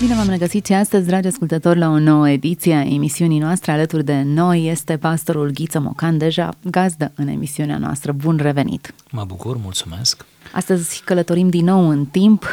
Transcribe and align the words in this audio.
Bine 0.00 0.14
v-am 0.14 0.28
regăsit 0.28 0.66
și 0.66 0.72
astăzi, 0.72 1.06
dragi 1.06 1.26
ascultători, 1.26 1.78
la 1.78 1.88
o 1.88 1.98
nouă 1.98 2.28
ediție 2.28 2.74
a 2.74 2.82
emisiunii 2.82 3.38
noastre. 3.38 3.72
Alături 3.72 4.04
de 4.04 4.22
noi 4.22 4.68
este 4.68 4.96
pastorul 4.96 5.50
Ghiță 5.50 5.80
Mocan, 5.80 6.18
deja 6.18 6.50
gazdă 6.62 7.12
în 7.14 7.28
emisiunea 7.28 7.78
noastră. 7.78 8.12
Bun 8.12 8.36
revenit! 8.42 8.94
Mă 9.10 9.24
bucur, 9.26 9.56
mulțumesc! 9.56 10.26
Astăzi 10.52 11.02
călătorim 11.04 11.48
din 11.48 11.64
nou 11.64 11.88
în 11.88 12.04
timp, 12.04 12.46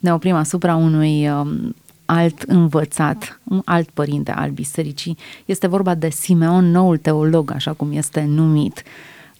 ne 0.00 0.12
oprim 0.12 0.34
asupra 0.34 0.76
unui 0.76 1.28
um, 1.28 1.74
alt 2.04 2.42
învățat, 2.42 3.40
un 3.44 3.62
alt 3.64 3.90
părinte 3.90 4.30
al 4.30 4.50
bisericii. 4.50 5.16
Este 5.44 5.66
vorba 5.66 5.94
de 5.94 6.08
Simeon, 6.08 6.70
noul 6.70 6.96
teolog, 6.96 7.50
așa 7.50 7.72
cum 7.72 7.92
este 7.92 8.24
numit. 8.28 8.82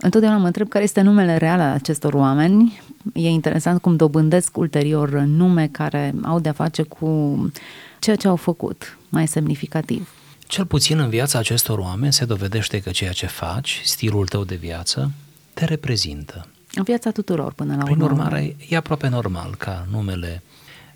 Întotdeauna 0.01 0.39
mă 0.39 0.47
întreb 0.47 0.69
care 0.69 0.85
este 0.85 1.01
numele 1.01 1.37
real 1.37 1.61
al 1.61 1.73
acestor 1.73 2.15
oameni. 2.15 2.81
E 3.15 3.29
interesant 3.29 3.81
cum 3.81 3.97
dobândesc 3.97 4.57
ulterior 4.57 5.11
nume 5.11 5.69
care 5.69 6.15
au 6.23 6.41
de-a 6.41 6.53
face 6.53 6.83
cu 6.83 7.51
ceea 7.99 8.17
ce 8.17 8.29
au 8.29 8.37
făcut, 8.37 8.99
mai 9.09 9.29
semnificativ. 9.29 10.09
Cel 10.47 10.67
puțin 10.67 10.99
în 10.99 11.09
viața 11.09 11.39
acestor 11.39 11.79
oameni 11.79 12.13
se 12.13 12.25
dovedește 12.25 12.81
că 12.81 12.91
ceea 12.91 13.13
ce 13.13 13.27
faci, 13.27 13.81
stilul 13.85 14.27
tău 14.27 14.45
de 14.45 14.55
viață, 14.55 15.11
te 15.55 15.65
reprezintă. 15.65 16.47
În 16.75 16.83
viața 16.83 17.11
tuturor 17.11 17.53
până 17.53 17.77
la 17.77 17.83
urmă. 17.83 17.95
Prin 17.95 18.01
urmare, 18.01 18.57
e 18.69 18.77
aproape 18.77 19.09
normal 19.09 19.55
ca 19.59 19.87
numele 19.91 20.43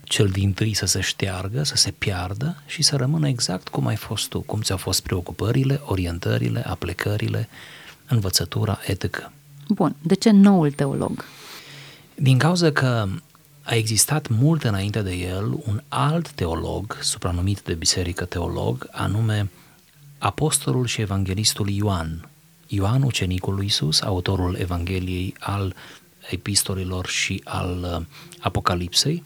cel 0.04 0.28
din 0.28 0.52
tâi 0.52 0.74
să 0.74 0.86
se 0.86 1.00
șteargă, 1.00 1.62
să 1.62 1.76
se 1.76 1.90
piardă 1.90 2.62
și 2.66 2.82
să 2.82 2.96
rămână 2.96 3.28
exact 3.28 3.68
cum 3.68 3.86
ai 3.86 3.96
fost 3.96 4.28
tu, 4.28 4.40
cum 4.40 4.60
ți-au 4.60 4.78
fost 4.78 5.02
preocupările, 5.02 5.80
orientările, 5.84 6.64
aplecările, 6.66 7.48
învățătura 8.08 8.78
etică. 8.86 9.32
Bun, 9.68 9.96
de 10.02 10.14
ce 10.14 10.30
noul 10.30 10.70
teolog? 10.70 11.24
Din 12.14 12.38
cauza 12.38 12.72
că 12.72 13.08
a 13.62 13.74
existat 13.74 14.28
mult 14.28 14.64
înainte 14.64 15.02
de 15.02 15.12
el 15.12 15.44
un 15.66 15.82
alt 15.88 16.30
teolog, 16.30 16.98
supranumit 17.00 17.60
de 17.60 17.74
biserică 17.74 18.24
teolog, 18.24 18.88
anume 18.90 19.50
apostolul 20.18 20.86
și 20.86 21.00
evanghelistul 21.00 21.68
Ioan. 21.68 22.28
Ioan, 22.66 23.02
ucenicul 23.02 23.54
lui 23.54 23.66
Isus, 23.66 24.02
autorul 24.02 24.56
Evangheliei 24.58 25.34
al 25.40 25.74
epistolilor 26.30 27.06
și 27.06 27.40
al 27.44 27.98
uh, 27.98 28.06
Apocalipsei, 28.40 29.22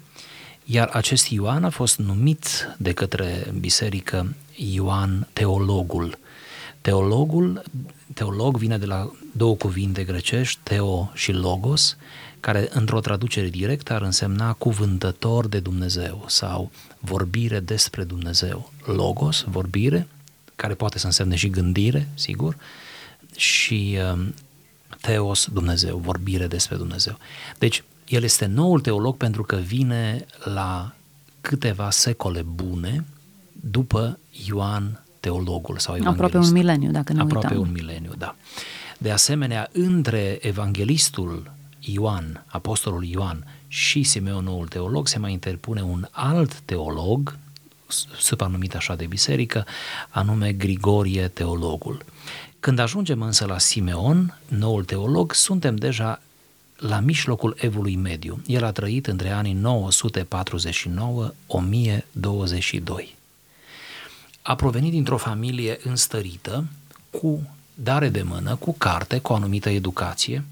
iar 0.65 0.89
acest 0.93 1.29
Ioan 1.29 1.65
a 1.65 1.71
fost 1.71 1.99
numit 1.99 2.75
de 2.79 2.93
către 2.93 3.53
biserică 3.61 4.34
Ioan 4.56 5.27
teologul. 5.33 6.19
Teologul, 6.81 7.62
teolog 8.14 8.56
vine 8.56 8.78
de 8.78 8.87
la 8.87 9.11
două 9.33 9.56
cuvinte 9.56 10.05
grecești, 10.05 10.61
teo 10.62 11.11
și 11.14 11.33
logos, 11.33 11.97
care 12.41 12.69
într-o 12.70 13.00
traducere 13.00 13.48
directă 13.48 13.92
ar 13.92 14.03
însemna 14.03 14.53
cuvântător 14.53 15.47
de 15.47 15.61
Dumnezeu 15.61 16.25
sau 16.27 16.70
vorbire 16.98 17.61
despre 17.61 18.05
Dumnezeu. 18.05 18.73
Logos, 18.84 19.45
vorbire, 19.48 20.09
care 20.56 20.75
poate 20.75 20.98
să 20.98 21.06
însemne 21.06 21.37
și 21.37 21.48
gândire, 21.48 22.09
sigur, 22.15 22.56
și 23.37 23.98
um, 24.12 24.34
Teos, 25.00 25.48
Dumnezeu, 25.53 25.97
vorbire 25.97 26.47
despre 26.47 26.77
Dumnezeu. 26.77 27.19
Deci, 27.59 27.84
el 28.09 28.22
este 28.22 28.47
noul 28.47 28.81
teolog 28.81 29.17
pentru 29.17 29.43
că 29.43 29.56
vine 29.56 30.27
la 30.45 30.95
câteva 31.41 31.91
secole 31.91 32.43
bune 32.43 33.05
după 33.53 34.19
Ioan 34.47 35.03
teologul 35.29 35.79
sau 35.79 35.95
evanghelist. 35.97 36.25
Aproape 36.25 36.47
un 36.47 36.53
mileniu, 36.53 36.91
dacă 36.91 37.12
ne 37.12 37.21
Aproape 37.21 37.47
uităm. 37.47 37.61
un 37.61 37.73
mileniu, 37.73 38.12
da. 38.19 38.34
De 38.98 39.11
asemenea, 39.11 39.69
între 39.73 40.39
evanghelistul 40.41 41.53
Ioan, 41.81 42.45
apostolul 42.47 43.05
Ioan 43.05 43.45
și 43.69 44.03
Simeon 44.03 44.45
noul 44.45 44.69
teolog 44.69 45.09
se 45.09 45.19
mai 45.19 45.33
interpune 45.33 45.83
un 45.83 46.06
alt 46.11 46.61
teolog, 46.65 47.37
supranumit 48.19 48.75
așa 48.75 48.95
de 48.95 49.06
biserică, 49.06 49.67
anume 50.09 50.53
Grigorie 50.53 51.29
teologul. 51.29 52.05
Când 52.61 52.79
ajungem 52.79 53.23
însă 53.23 53.45
la 53.47 53.59
Simeon, 53.59 54.39
noul 54.49 54.84
teolog, 54.84 55.33
suntem 55.33 55.77
deja 55.77 56.21
la 56.77 57.00
mijlocul 57.00 57.56
evului 57.59 57.97
mediu. 57.97 58.41
El 58.47 58.65
a 58.65 58.72
trăit 58.72 59.06
între 59.06 59.31
anii 59.31 59.60
949-1022. 63.06 63.18
A 64.48 64.54
provenit 64.54 64.91
dintr-o 64.91 65.16
familie 65.16 65.78
înstărită, 65.82 66.64
cu 67.10 67.56
dare 67.75 68.09
de 68.09 68.22
mână, 68.22 68.56
cu 68.56 68.75
carte, 68.78 69.19
cu 69.19 69.32
o 69.32 69.34
anumită 69.34 69.69
educație. 69.69 70.44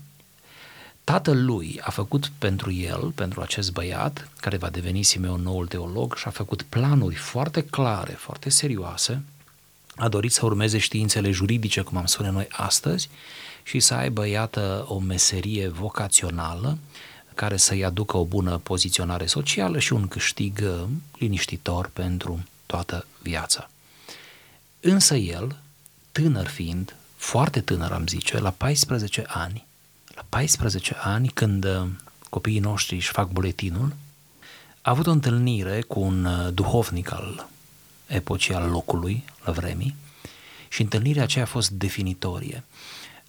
Tatăl 1.05 1.45
lui 1.45 1.81
a 1.83 1.91
făcut 1.91 2.31
pentru 2.39 2.73
el, 2.73 3.13
pentru 3.15 3.41
acest 3.41 3.73
băiat, 3.73 4.31
care 4.41 4.57
va 4.57 4.71
deveni 4.71 5.03
Simeon 5.03 5.43
noul 5.43 5.67
teolog, 5.67 6.17
și 6.17 6.27
a 6.27 6.31
făcut 6.31 6.63
planuri 6.63 7.15
foarte 7.15 7.65
clare, 7.65 8.13
foarte 8.13 8.49
serioase, 8.49 9.23
a 9.95 10.09
dorit 10.09 10.33
să 10.33 10.45
urmeze 10.45 10.79
științele 10.79 11.31
juridice, 11.31 11.81
cum 11.81 11.97
am 11.97 12.07
spune 12.07 12.31
noi 12.31 12.47
astăzi, 12.51 13.09
și 13.63 13.81
să 13.81 13.95
aibă, 13.95 14.29
iată, 14.29 14.85
o 14.89 14.99
meserie 14.99 15.69
vocațională 15.69 16.79
care 17.35 17.57
să-i 17.57 17.85
aducă 17.85 18.17
o 18.17 18.25
bună 18.25 18.59
poziționare 18.59 19.27
socială 19.27 19.79
și 19.79 19.93
un 19.93 20.09
câștig 20.09 20.61
uh, 20.63 20.89
liniștitor 21.19 21.91
pentru 21.93 22.45
toată 22.67 23.07
viața. 23.23 23.71
Însă 24.81 25.15
el, 25.15 25.57
tânăr 26.13 26.47
fiind, 26.47 26.95
foarte 27.17 27.61
tânăr 27.61 27.93
am 27.93 28.07
zice, 28.07 28.39
la 28.39 28.51
14 28.51 29.25
ani, 29.27 29.67
la 30.15 30.25
14 30.29 30.97
ani 31.03 31.29
când 31.29 31.65
uh, 31.65 31.87
copiii 32.31 32.59
noștri 32.59 32.95
își 32.95 33.11
fac 33.11 33.31
buletinul, 33.31 33.95
a 34.83 34.91
avut 34.91 35.07
o 35.07 35.11
întâlnire 35.11 35.81
cu 35.81 36.01
un 36.01 36.25
uh, 36.25 36.53
duhovnic 36.55 37.13
al 37.13 37.49
epocii 38.07 38.55
al 38.55 38.71
locului, 38.71 39.25
la 39.45 39.53
vremii, 39.53 39.97
și 40.69 40.83
întâlnirea 40.83 41.23
aceea 41.23 41.45
a 41.45 41.49
fost 41.49 41.71
definitorie. 41.71 42.65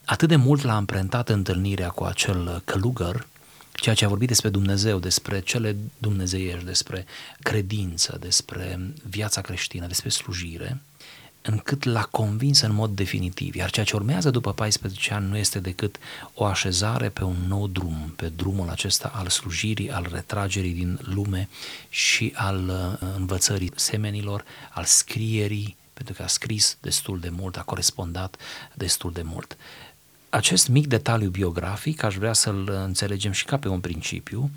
Atât 0.05 0.27
de 0.27 0.35
mult 0.35 0.63
l-a 0.63 0.75
amprentat 0.75 1.29
întâlnirea 1.29 1.89
cu 1.89 2.03
acel 2.03 2.61
călugăr, 2.65 3.27
ceea 3.71 3.95
ce 3.95 4.05
a 4.05 4.07
vorbit 4.07 4.27
despre 4.27 4.49
Dumnezeu, 4.49 4.99
despre 4.99 5.39
cele 5.39 5.75
dumnezeiești, 5.97 6.65
despre 6.65 7.05
credință, 7.39 8.17
despre 8.19 8.93
viața 9.09 9.41
creștină, 9.41 9.87
despre 9.87 10.09
slujire, 10.09 10.81
încât 11.47 11.83
l-a 11.83 12.03
convins 12.03 12.61
în 12.61 12.73
mod 12.73 12.89
definitiv. 12.95 13.55
Iar 13.55 13.69
ceea 13.69 13.85
ce 13.85 13.95
urmează 13.95 14.29
după 14.29 14.53
14 14.53 15.13
ani 15.13 15.29
nu 15.29 15.37
este 15.37 15.59
decât 15.59 15.95
o 16.33 16.45
așezare 16.45 17.09
pe 17.09 17.23
un 17.23 17.35
nou 17.47 17.67
drum, 17.67 18.13
pe 18.15 18.27
drumul 18.35 18.69
acesta 18.69 19.11
al 19.15 19.27
slujirii, 19.27 19.91
al 19.91 20.07
retragerii 20.11 20.73
din 20.73 20.99
lume 21.01 21.49
și 21.89 22.33
al 22.35 22.67
uh, 22.67 23.09
învățării 23.15 23.71
semenilor, 23.75 24.43
al 24.69 24.83
scrierii, 24.83 25.77
pentru 25.93 26.13
că 26.13 26.23
a 26.23 26.27
scris 26.27 26.77
destul 26.81 27.19
de 27.19 27.29
mult, 27.29 27.57
a 27.57 27.61
corespondat 27.61 28.35
destul 28.73 29.11
de 29.11 29.21
mult. 29.21 29.57
Acest 30.29 30.67
mic 30.67 30.87
detaliu 30.87 31.29
biografic 31.29 32.03
aș 32.03 32.15
vrea 32.15 32.33
să-l 32.33 32.69
înțelegem 32.85 33.31
și 33.31 33.45
ca 33.45 33.57
pe 33.57 33.67
un 33.67 33.79
principiu, 33.79 34.51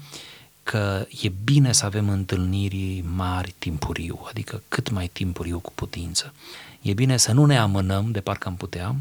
că 0.63 1.07
e 1.23 1.29
bine 1.45 1.73
să 1.73 1.85
avem 1.85 2.09
întâlniri 2.09 3.05
mari 3.15 3.55
timpuriu, 3.59 4.27
adică 4.29 4.63
cât 4.69 4.91
mai 4.91 5.09
timpuriu 5.09 5.59
cu 5.59 5.73
putință. 5.75 6.35
E 6.83 6.93
bine 6.93 7.17
să 7.17 7.33
nu 7.33 7.47
ne 7.47 7.59
amânăm 7.59 8.11
de 8.11 8.21
parcă 8.21 8.49
am 8.49 8.57
putea, 8.57 8.97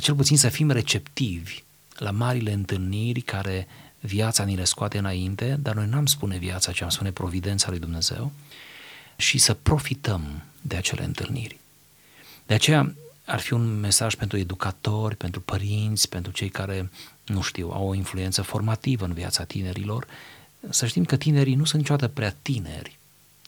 cel 0.00 0.14
puțin 0.14 0.36
să 0.36 0.48
fim 0.48 0.70
receptivi 0.70 1.62
la 1.96 2.10
marile 2.10 2.52
întâlniri 2.52 3.20
care 3.20 3.68
viața 4.00 4.44
ni 4.44 4.56
le 4.56 4.64
scoate 4.64 4.98
înainte, 4.98 5.58
dar 5.60 5.74
noi 5.74 5.86
n-am 5.86 6.06
spune 6.06 6.36
viața, 6.36 6.72
ci 6.72 6.80
am 6.80 6.88
spune 6.88 7.12
providența 7.12 7.70
lui 7.70 7.78
Dumnezeu 7.78 8.32
și 9.16 9.38
să 9.38 9.54
profităm 9.54 10.42
de 10.60 10.76
acele 10.76 11.04
întâlniri. 11.04 11.58
De 12.46 12.54
aceea 12.54 12.94
ar 13.24 13.40
fi 13.40 13.52
un 13.52 13.80
mesaj 13.80 14.14
pentru 14.14 14.38
educatori, 14.38 15.16
pentru 15.16 15.40
părinți, 15.40 16.08
pentru 16.08 16.32
cei 16.32 16.48
care, 16.48 16.90
nu 17.26 17.42
știu, 17.42 17.70
au 17.70 17.88
o 17.88 17.94
influență 17.94 18.42
formativă 18.42 19.04
în 19.04 19.12
viața 19.12 19.44
tinerilor, 19.44 20.06
să 20.70 20.86
știm 20.86 21.04
că 21.04 21.16
tinerii 21.16 21.54
nu 21.54 21.64
sunt 21.64 21.80
niciodată 21.80 22.08
prea 22.08 22.36
tineri 22.42 22.98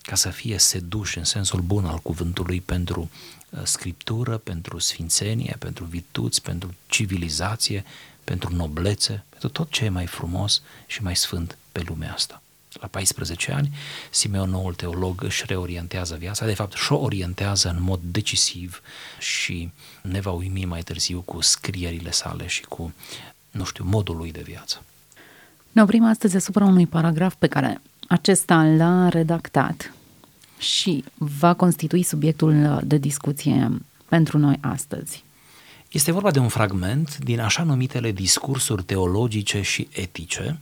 ca 0.02 0.14
să 0.14 0.30
fie 0.30 0.58
seduși 0.58 1.18
în 1.18 1.24
sensul 1.24 1.60
bun 1.60 1.84
al 1.84 1.98
cuvântului 1.98 2.60
pentru 2.60 3.10
uh, 3.50 3.60
scriptură, 3.64 4.36
pentru 4.36 4.78
sfințenie, 4.78 5.56
pentru 5.58 5.84
virtuți, 5.84 6.42
pentru 6.42 6.74
civilizație, 6.86 7.84
pentru 8.24 8.54
noblețe, 8.54 9.24
pentru 9.28 9.48
tot 9.48 9.70
ce 9.70 9.84
e 9.84 9.88
mai 9.88 10.06
frumos 10.06 10.62
și 10.86 11.02
mai 11.02 11.16
sfânt 11.16 11.58
pe 11.72 11.82
lumea 11.86 12.12
asta. 12.12 12.42
La 12.72 12.86
14 12.86 13.52
ani, 13.52 13.76
Simeon, 14.10 14.50
noul 14.50 14.74
teolog, 14.74 15.22
își 15.22 15.44
reorientează 15.46 16.16
viața, 16.16 16.46
de 16.46 16.54
fapt 16.54 16.76
și-o 16.76 16.96
orientează 16.96 17.68
în 17.68 17.82
mod 17.82 18.00
decisiv 18.02 18.82
și 19.18 19.70
ne 20.02 20.20
va 20.20 20.30
uimi 20.30 20.64
mai 20.64 20.82
târziu 20.82 21.20
cu 21.20 21.40
scrierile 21.40 22.10
sale 22.10 22.46
și 22.46 22.62
cu, 22.62 22.94
nu 23.50 23.64
știu, 23.64 23.84
modul 23.84 24.16
lui 24.16 24.32
de 24.32 24.40
viață. 24.40 24.82
Ne 25.72 25.82
oprim 25.82 26.04
astăzi 26.04 26.36
asupra 26.36 26.64
unui 26.64 26.86
paragraf 26.86 27.34
pe 27.34 27.46
care 27.46 27.80
acesta 28.08 28.64
l-a 28.64 29.08
redactat 29.08 29.92
și 30.58 31.04
va 31.14 31.54
constitui 31.54 32.02
subiectul 32.02 32.80
de 32.84 32.96
discuție 32.96 33.80
pentru 34.08 34.38
noi 34.38 34.58
astăzi. 34.60 35.24
Este 35.90 36.12
vorba 36.12 36.30
de 36.30 36.38
un 36.38 36.48
fragment 36.48 37.18
din 37.18 37.40
așa 37.40 37.62
numitele 37.62 38.12
discursuri 38.12 38.82
teologice 38.82 39.62
și 39.62 39.88
etice. 39.92 40.58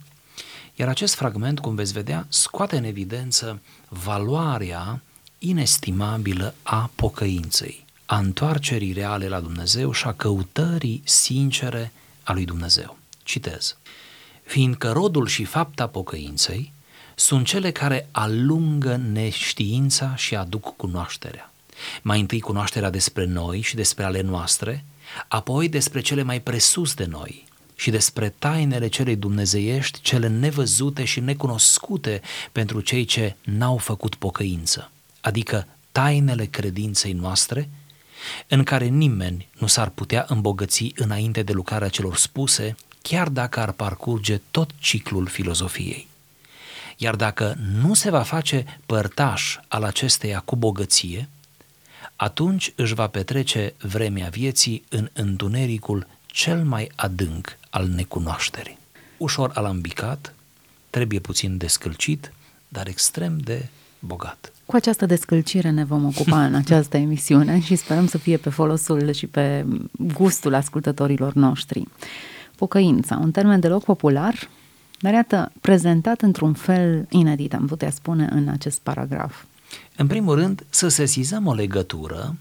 Iar 0.75 0.89
acest 0.89 1.15
fragment, 1.15 1.59
cum 1.59 1.75
veți 1.75 1.93
vedea, 1.93 2.27
scoate 2.29 2.77
în 2.77 2.85
evidență 2.85 3.61
valoarea 3.89 5.01
inestimabilă 5.39 6.55
a 6.63 6.91
pocăinței, 6.95 7.85
a 8.07 8.19
întoarcerii 8.19 8.93
reale 8.93 9.29
la 9.29 9.41
Dumnezeu 9.41 9.93
și 9.93 10.07
a 10.07 10.13
căutării 10.13 11.03
sincere 11.05 11.93
a 12.23 12.33
lui 12.33 12.45
Dumnezeu. 12.45 12.99
Citez. 13.23 13.77
Fiindcă 14.49 14.93
rodul 14.93 15.27
și 15.27 15.45
fapta 15.45 15.87
pocăinței 15.87 16.73
sunt 17.15 17.47
cele 17.47 17.71
care 17.71 18.09
alungă 18.11 18.97
neștiința 19.12 20.17
și 20.17 20.37
aduc 20.37 20.77
cunoașterea. 20.77 21.53
Mai 22.03 22.21
întâi 22.21 22.41
cunoașterea 22.41 22.91
despre 22.91 23.25
noi 23.25 23.61
și 23.61 23.75
despre 23.75 24.05
ale 24.05 24.21
noastre, 24.21 24.85
apoi 25.29 25.69
despre 25.69 26.00
cele 26.00 26.23
mai 26.23 26.41
presus 26.41 26.95
de 26.95 27.05
noi 27.05 27.45
și 27.75 27.91
despre 27.91 28.35
tainele 28.39 28.89
celei 28.89 29.17
dumnezeiești, 29.17 30.00
cele 30.00 30.29
nevăzute 30.29 31.05
și 31.05 31.21
necunoscute 31.21 32.21
pentru 32.53 32.81
cei 32.81 33.05
ce 33.05 33.37
n-au 33.45 33.77
făcut 33.77 34.15
pocăință, 34.15 34.91
adică 35.21 35.67
tainele 35.93 36.45
credinței 36.45 37.12
noastre, 37.12 37.69
în 38.47 38.62
care 38.62 38.87
nimeni 38.87 39.49
nu 39.59 39.67
s-ar 39.67 39.89
putea 39.89 40.25
îmbogăți 40.29 40.93
înainte 40.95 41.43
de 41.43 41.53
lucrarea 41.53 41.89
celor 41.89 42.17
spuse, 42.17 42.77
chiar 43.09 43.29
dacă 43.29 43.61
ar 43.61 43.73
parcurge 43.73 44.41
tot 44.51 44.71
ciclul 44.79 45.27
filozofiei. 45.27 46.09
Iar 46.97 47.17
dacă 47.17 47.57
nu 47.81 47.95
se 47.95 48.11
va 48.11 48.23
face 48.23 48.79
părtaș 48.87 49.57
al 49.69 49.83
acesteia 49.83 50.43
cu 50.45 50.57
bogăție, 50.57 51.29
atunci 52.17 52.73
își 52.75 52.95
va 52.95 53.07
petrece 53.07 53.75
vremea 53.81 54.29
vieții 54.29 54.85
în 54.89 55.09
întunericul 55.13 56.07
cel 56.27 56.65
mai 56.65 56.91
adânc 56.95 57.57
al 57.71 57.87
necunoașterii. 57.87 58.79
Ușor 59.17 59.51
alambicat, 59.55 60.35
trebuie 60.91 61.19
puțin 61.19 61.57
descălcit, 61.57 62.33
dar 62.69 62.87
extrem 62.87 63.39
de 63.39 63.67
bogat. 63.99 64.53
Cu 64.67 64.77
această 64.77 65.07
descălcire 65.07 65.71
ne 65.71 65.85
vom 65.85 66.05
ocupa 66.05 66.45
în 66.45 66.55
această 66.65 66.97
emisiune 66.97 67.61
și 67.61 67.77
sperăm 67.77 68.07
să 68.07 68.19
fie 68.19 68.37
pe 68.37 68.51
folosul 68.51 69.13
și 69.13 69.27
pe 69.27 69.67
gustul 69.91 70.55
ascultătorilor 70.55 71.33
noștri. 71.33 71.85
Pocăința, 72.59 73.17
un 73.17 73.31
termen 73.31 73.61
deloc 73.61 73.85
popular, 73.85 74.49
dar 75.01 75.13
iată, 75.13 75.53
prezentat 75.61 76.21
într-un 76.21 76.53
fel 76.55 77.07
inedit, 77.11 77.55
am 77.55 77.67
putea 77.67 77.91
spune, 77.91 78.29
în 78.33 78.49
acest 78.49 78.81
paragraf. 78.81 79.43
În 79.97 80.07
primul 80.07 80.35
rând, 80.35 80.65
să 80.69 80.89
sesizăm 80.89 81.47
o 81.47 81.55
legătură 81.55 82.37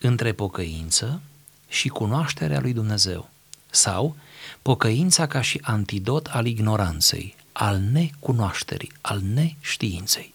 între 0.00 0.32
pocăință 0.32 1.20
și 1.68 1.88
cunoașterea 1.88 2.60
lui 2.60 2.72
Dumnezeu. 2.72 3.28
Sau 3.70 4.16
pocăința 4.62 5.26
ca 5.26 5.40
și 5.40 5.60
antidot 5.62 6.26
al 6.26 6.46
ignoranței, 6.46 7.36
al 7.52 7.80
necunoașterii, 7.92 8.92
al 9.00 9.20
neștiinței. 9.34 10.34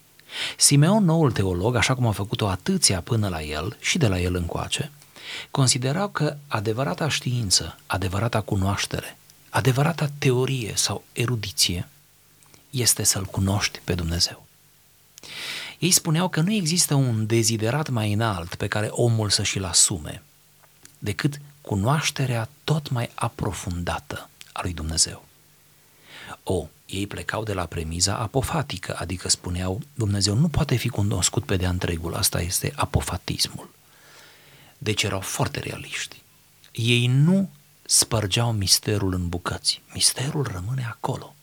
Simeon, 0.57 1.03
noul 1.03 1.31
teolog, 1.31 1.75
așa 1.75 1.95
cum 1.95 2.07
a 2.07 2.11
făcut-o 2.11 2.47
atâția 2.47 3.01
până 3.01 3.27
la 3.27 3.41
el 3.41 3.77
și 3.79 3.97
de 3.97 4.07
la 4.07 4.19
el 4.19 4.35
încoace, 4.35 4.91
considerau 5.51 6.09
că 6.09 6.37
adevărata 6.47 7.09
știință, 7.09 7.77
adevărata 7.85 8.41
cunoaștere, 8.41 9.17
adevărata 9.55 10.11
teorie 10.17 10.73
sau 10.75 11.03
erudiție 11.13 11.87
este 12.69 13.03
să-L 13.03 13.25
cunoști 13.25 13.79
pe 13.83 13.93
Dumnezeu. 13.93 14.45
Ei 15.79 15.91
spuneau 15.91 16.29
că 16.29 16.41
nu 16.41 16.51
există 16.51 16.93
un 16.93 17.25
deziderat 17.25 17.89
mai 17.89 18.13
înalt 18.13 18.55
pe 18.55 18.67
care 18.67 18.87
omul 18.87 19.29
să 19.29 19.43
și-l 19.43 19.63
asume 19.63 20.23
decât 20.99 21.41
cunoașterea 21.61 22.49
tot 22.63 22.89
mai 22.89 23.09
aprofundată 23.13 24.29
a 24.51 24.59
lui 24.61 24.73
Dumnezeu. 24.73 25.25
O, 26.43 26.67
ei 26.85 27.07
plecau 27.07 27.43
de 27.43 27.53
la 27.53 27.65
premiza 27.65 28.15
apofatică, 28.17 28.95
adică 28.97 29.29
spuneau 29.29 29.81
Dumnezeu 29.93 30.35
nu 30.35 30.47
poate 30.47 30.75
fi 30.75 30.89
cunoscut 30.89 31.45
pe 31.45 31.55
de 31.55 31.67
întregul, 31.67 32.15
asta 32.15 32.41
este 32.41 32.73
apofatismul. 32.75 33.69
Deci 34.77 35.03
erau 35.03 35.19
foarte 35.19 35.59
realiști. 35.59 36.21
Ei 36.71 37.07
nu 37.07 37.49
spărgeau 37.85 38.51
misterul 38.51 39.13
în 39.13 39.29
bucăți. 39.29 39.81
Misterul 39.93 40.47
rămâne 40.51 40.85
acolo. 40.85 41.35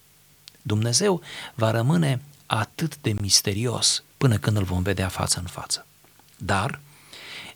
Dumnezeu 0.63 1.21
va 1.55 1.71
rămâne 1.71 2.21
atât 2.47 2.97
de 3.01 3.13
misterios 3.21 4.03
până 4.17 4.39
când 4.39 4.57
îl 4.57 4.65
vom 4.65 4.83
vedea 4.83 5.09
față 5.09 5.39
în 5.39 5.47
față. 5.47 5.87
Dar 6.37 6.81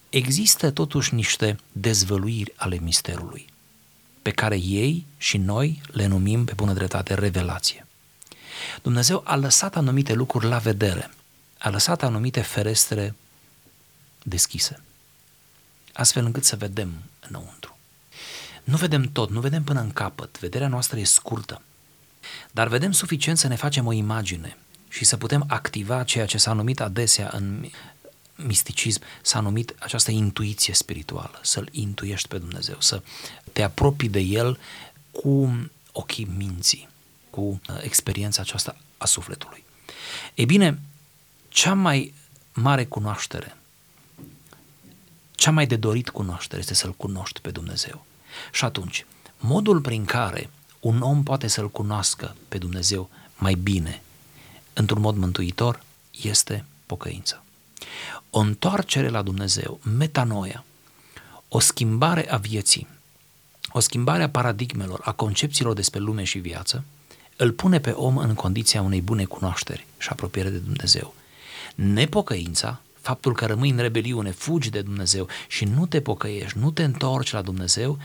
există 0.08 0.70
totuși 0.70 1.14
niște 1.14 1.58
dezvăluiri 1.72 2.52
ale 2.56 2.78
misterului, 2.78 3.46
pe 4.22 4.30
care 4.30 4.56
ei 4.56 5.06
și 5.16 5.36
noi 5.38 5.82
le 5.86 6.06
numim 6.06 6.44
pe 6.44 6.52
bună 6.54 6.72
dreptate 6.72 7.14
revelație. 7.14 7.86
Dumnezeu 8.82 9.22
a 9.24 9.36
lăsat 9.36 9.76
anumite 9.76 10.12
lucruri 10.12 10.46
la 10.46 10.58
vedere, 10.58 11.10
a 11.58 11.68
lăsat 11.68 12.02
anumite 12.02 12.40
ferestre 12.40 13.14
deschise, 14.22 14.82
astfel 15.92 16.24
încât 16.24 16.44
să 16.44 16.56
vedem 16.56 16.92
înăuntru. 17.20 17.75
Nu 18.66 18.76
vedem 18.76 19.02
tot, 19.02 19.30
nu 19.30 19.40
vedem 19.40 19.64
până 19.64 19.80
în 19.80 19.90
capăt, 19.90 20.38
vederea 20.38 20.68
noastră 20.68 20.98
e 20.98 21.04
scurtă, 21.04 21.62
dar 22.50 22.68
vedem 22.68 22.92
suficient 22.92 23.38
să 23.38 23.46
ne 23.46 23.54
facem 23.54 23.86
o 23.86 23.92
imagine 23.92 24.56
și 24.88 25.04
să 25.04 25.16
putem 25.16 25.44
activa 25.46 26.04
ceea 26.04 26.26
ce 26.26 26.38
s-a 26.38 26.52
numit 26.52 26.80
adesea 26.80 27.30
în 27.32 27.70
misticism, 28.34 29.00
s-a 29.22 29.40
numit 29.40 29.74
această 29.78 30.10
intuiție 30.10 30.74
spirituală, 30.74 31.40
să-L 31.42 31.68
intuiești 31.70 32.28
pe 32.28 32.38
Dumnezeu, 32.38 32.76
să 32.80 33.02
te 33.52 33.62
apropii 33.62 34.08
de 34.08 34.20
El 34.20 34.58
cu 35.10 35.56
ochii 35.92 36.28
minții, 36.36 36.88
cu 37.30 37.40
uh, 37.40 37.82
experiența 37.82 38.42
aceasta 38.42 38.76
a 38.98 39.04
sufletului. 39.04 39.64
Ei 40.34 40.46
bine, 40.46 40.80
cea 41.48 41.74
mai 41.74 42.14
mare 42.52 42.84
cunoaștere, 42.84 43.56
cea 45.34 45.50
mai 45.50 45.66
de 45.66 45.76
dorit 45.76 46.08
cunoaștere 46.08 46.60
este 46.60 46.74
să-L 46.74 46.92
cunoști 46.92 47.40
pe 47.40 47.50
Dumnezeu. 47.50 48.06
Și 48.52 48.64
atunci, 48.64 49.06
modul 49.38 49.80
prin 49.80 50.04
care 50.04 50.50
un 50.80 51.00
om 51.00 51.22
poate 51.22 51.46
să-L 51.46 51.70
cunoască 51.70 52.36
pe 52.48 52.58
Dumnezeu 52.58 53.10
mai 53.36 53.54
bine, 53.54 54.02
într-un 54.72 55.00
mod 55.00 55.16
mântuitor, 55.16 55.82
este 56.22 56.64
pocăința. 56.86 57.42
O 58.30 58.38
întoarcere 58.38 59.08
la 59.08 59.22
Dumnezeu, 59.22 59.80
metanoia, 59.82 60.64
o 61.48 61.58
schimbare 61.58 62.30
a 62.30 62.36
vieții, 62.36 62.86
o 63.72 63.80
schimbare 63.80 64.22
a 64.22 64.28
paradigmelor, 64.28 65.00
a 65.04 65.12
concepțiilor 65.12 65.74
despre 65.74 66.00
lume 66.00 66.24
și 66.24 66.38
viață, 66.38 66.84
îl 67.36 67.52
pune 67.52 67.80
pe 67.80 67.90
om 67.90 68.16
în 68.16 68.34
condiția 68.34 68.82
unei 68.82 69.00
bune 69.00 69.24
cunoașteri 69.24 69.86
și 69.98 70.08
apropiere 70.08 70.48
de 70.48 70.58
Dumnezeu. 70.58 71.14
Nepocăința, 71.74 72.80
faptul 73.06 73.34
că 73.34 73.46
rămâi 73.46 73.70
în 73.70 73.76
rebeliune, 73.76 74.30
fugi 74.30 74.70
de 74.70 74.82
Dumnezeu 74.82 75.28
și 75.48 75.64
nu 75.64 75.86
te 75.86 76.00
pocăiești, 76.00 76.58
nu 76.58 76.70
te 76.70 76.82
întorci 76.82 77.32
la 77.32 77.42
Dumnezeu, 77.42 77.98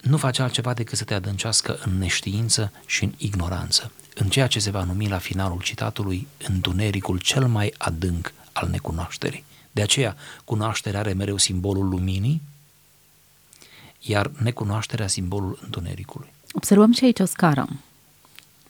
nu 0.00 0.16
face 0.16 0.42
altceva 0.42 0.74
decât 0.74 0.98
să 0.98 1.04
te 1.04 1.14
adâncească 1.14 1.78
în 1.84 1.98
neștiință 1.98 2.72
și 2.86 3.04
în 3.04 3.12
ignoranță, 3.16 3.92
în 4.14 4.28
ceea 4.28 4.46
ce 4.46 4.58
se 4.58 4.70
va 4.70 4.84
numi 4.84 5.08
la 5.08 5.18
finalul 5.18 5.60
citatului 5.60 6.26
întunericul 6.48 7.18
cel 7.18 7.46
mai 7.46 7.74
adânc 7.78 8.32
al 8.52 8.68
necunoașterii. 8.68 9.44
De 9.72 9.82
aceea, 9.82 10.16
cunoașterea 10.44 11.00
are 11.00 11.12
mereu 11.12 11.36
simbolul 11.36 11.88
luminii, 11.88 12.42
iar 14.00 14.30
necunoașterea 14.42 15.06
simbolul 15.06 15.58
întunericului. 15.62 16.32
Observăm 16.52 16.92
și 16.92 17.04
aici 17.04 17.20
o 17.20 17.24
scară. 17.24 17.68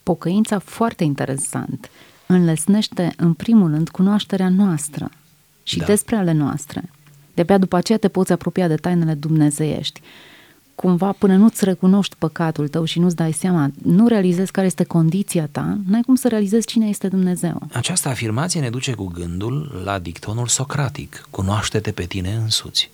Pocăința 0.02 0.58
foarte 0.58 1.04
interesant 1.04 1.90
înlesnește 2.26 3.12
în 3.16 3.34
primul 3.34 3.70
rând 3.70 3.88
cunoașterea 3.88 4.48
noastră 4.48 5.10
și 5.66 5.78
da. 5.78 5.84
despre 5.84 6.16
ale 6.16 6.32
noastre. 6.32 6.90
De-abia 7.34 7.58
după 7.58 7.76
aceea 7.76 7.98
te 7.98 8.08
poți 8.08 8.32
apropia 8.32 8.68
de 8.68 8.76
tainele 8.76 9.14
dumnezeiești 9.14 10.00
cumva 10.76 11.12
până 11.12 11.36
nu-ți 11.36 11.64
recunoști 11.64 12.16
păcatul 12.18 12.68
tău 12.68 12.84
și 12.84 12.98
nu-ți 12.98 13.16
dai 13.16 13.32
seama, 13.32 13.70
nu 13.82 14.08
realizezi 14.08 14.50
care 14.50 14.66
este 14.66 14.84
condiția 14.84 15.46
ta, 15.46 15.78
n-ai 15.86 16.00
cum 16.00 16.14
să 16.14 16.28
realizezi 16.28 16.66
cine 16.66 16.88
este 16.88 17.08
Dumnezeu. 17.08 17.62
Această 17.72 18.08
afirmație 18.08 18.60
ne 18.60 18.70
duce 18.70 18.92
cu 18.92 19.04
gândul 19.04 19.80
la 19.84 19.98
dictonul 19.98 20.46
socratic, 20.46 21.26
cunoaște-te 21.30 21.92
pe 21.92 22.04
tine 22.04 22.34
însuți. 22.34 22.90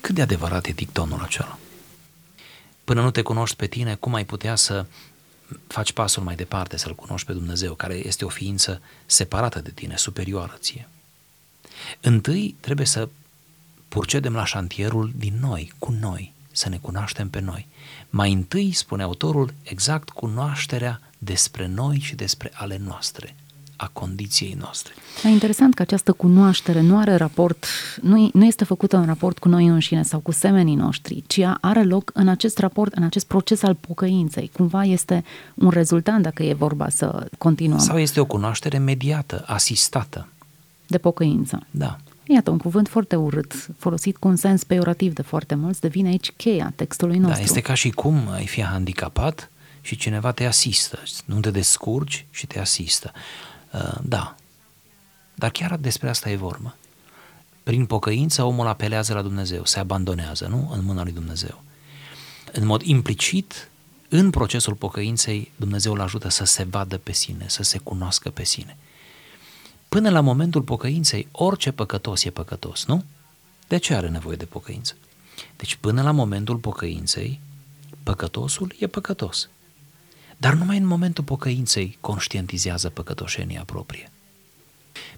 Cât 0.00 0.14
de 0.14 0.22
adevărat 0.22 0.66
e 0.66 0.72
dictonul 0.72 1.20
acela? 1.22 1.58
Până 2.84 3.02
nu 3.02 3.10
te 3.10 3.22
cunoști 3.22 3.56
pe 3.56 3.66
tine, 3.66 3.94
cum 3.94 4.14
ai 4.14 4.24
putea 4.24 4.54
să 4.54 4.86
faci 5.66 5.92
pasul 5.92 6.22
mai 6.22 6.34
departe, 6.34 6.76
să-L 6.76 6.94
cunoști 6.94 7.26
pe 7.26 7.32
Dumnezeu, 7.32 7.74
care 7.74 8.06
este 8.06 8.24
o 8.24 8.28
ființă 8.28 8.80
separată 9.06 9.60
de 9.60 9.70
tine, 9.74 9.96
superioară 9.96 10.56
ție? 10.58 10.88
Întâi 12.00 12.56
trebuie 12.60 12.86
să 12.86 13.08
purcedem 13.88 14.34
la 14.34 14.44
șantierul 14.44 15.12
din 15.16 15.34
noi, 15.40 15.72
cu 15.78 15.96
noi, 16.00 16.32
să 16.52 16.68
ne 16.68 16.76
cunoaștem 16.76 17.28
pe 17.28 17.40
noi. 17.40 17.66
Mai 18.10 18.32
întâi, 18.32 18.72
spune 18.72 19.02
autorul, 19.02 19.54
exact 19.62 20.10
cunoașterea 20.10 21.00
despre 21.18 21.66
noi 21.66 21.98
și 21.98 22.14
despre 22.14 22.50
ale 22.54 22.80
noastre. 22.84 23.34
a 23.76 23.90
condiției 23.92 24.56
noastre. 24.60 24.92
E 25.24 25.28
interesant 25.28 25.74
că 25.74 25.82
această 25.82 26.12
cunoaștere 26.12 26.80
nu 26.80 26.98
are 26.98 27.14
raport, 27.14 27.66
nu, 28.02 28.30
nu 28.32 28.44
este 28.44 28.64
făcută 28.64 28.96
în 28.96 29.06
raport 29.06 29.38
cu 29.38 29.48
noi 29.48 29.66
înșine 29.66 30.02
sau 30.02 30.20
cu 30.20 30.32
semenii 30.32 30.74
noștri, 30.74 31.24
ci 31.26 31.40
are 31.60 31.82
loc 31.82 32.10
în 32.14 32.28
acest 32.28 32.58
raport, 32.58 32.92
în 32.92 33.02
acest 33.02 33.26
proces 33.26 33.62
al 33.62 33.74
pocăinței. 33.74 34.50
Cumva 34.52 34.84
este 34.84 35.24
un 35.54 35.70
rezultat 35.70 36.20
dacă 36.20 36.42
e 36.42 36.54
vorba 36.54 36.88
să 36.88 37.28
continuăm. 37.38 37.78
Sau 37.78 37.98
este 37.98 38.20
o 38.20 38.24
cunoaștere 38.24 38.78
mediată, 38.78 39.44
asistată. 39.46 40.28
De 40.94 41.00
pocăință. 41.00 41.66
Da. 41.70 41.98
Iată, 42.26 42.50
un 42.50 42.58
cuvânt 42.58 42.88
foarte 42.88 43.16
urât, 43.16 43.68
folosit 43.78 44.16
cu 44.16 44.28
un 44.28 44.36
sens 44.36 44.64
peiorativ 44.64 45.12
de 45.12 45.22
foarte 45.22 45.54
mulți, 45.54 45.80
devine 45.80 46.08
aici 46.08 46.32
cheia 46.36 46.72
textului 46.76 47.18
nostru. 47.18 47.38
Da, 47.38 47.44
este 47.44 47.60
ca 47.60 47.74
și 47.74 47.90
cum 47.90 48.28
ai 48.30 48.46
fi 48.46 48.62
handicapat 48.62 49.50
și 49.80 49.96
cineva 49.96 50.32
te 50.32 50.44
asistă. 50.44 50.98
Nu 51.24 51.40
te 51.40 51.50
descurci 51.50 52.26
și 52.30 52.46
te 52.46 52.60
asistă. 52.60 53.12
Uh, 53.72 53.94
da. 54.02 54.34
Dar 55.34 55.50
chiar 55.50 55.76
despre 55.76 56.08
asta 56.08 56.30
e 56.30 56.36
vorba. 56.36 56.76
Prin 57.62 57.86
pocăință 57.86 58.42
omul 58.42 58.66
apelează 58.66 59.14
la 59.14 59.22
Dumnezeu, 59.22 59.64
se 59.64 59.78
abandonează, 59.78 60.46
nu? 60.46 60.70
În 60.72 60.84
mâna 60.84 61.02
lui 61.02 61.12
Dumnezeu. 61.12 61.62
În 62.52 62.66
mod 62.66 62.82
implicit, 62.82 63.70
în 64.08 64.30
procesul 64.30 64.74
pocăinței, 64.74 65.50
Dumnezeu 65.56 65.92
îl 65.92 66.00
ajută 66.00 66.28
să 66.28 66.44
se 66.44 66.64
vadă 66.64 66.98
pe 66.98 67.12
sine, 67.12 67.44
să 67.48 67.62
se 67.62 67.78
cunoască 67.78 68.30
pe 68.30 68.44
sine. 68.44 68.76
Până 69.94 70.10
la 70.10 70.20
momentul 70.20 70.62
pocăinței, 70.62 71.28
orice 71.32 71.70
păcătos 71.70 72.24
e 72.24 72.30
păcătos, 72.30 72.84
nu? 72.84 73.04
De 73.68 73.76
ce 73.76 73.94
are 73.94 74.08
nevoie 74.08 74.36
de 74.36 74.44
pocăință? 74.44 74.94
Deci 75.56 75.74
până 75.74 76.02
la 76.02 76.10
momentul 76.10 76.56
pocăinței, 76.56 77.40
păcătosul 78.02 78.74
e 78.78 78.86
păcătos. 78.86 79.48
Dar 80.36 80.54
numai 80.54 80.76
în 80.76 80.86
momentul 80.86 81.24
pocăinței 81.24 81.96
conștientizează 82.00 82.88
păcătoșenia 82.88 83.62
proprie. 83.66 84.10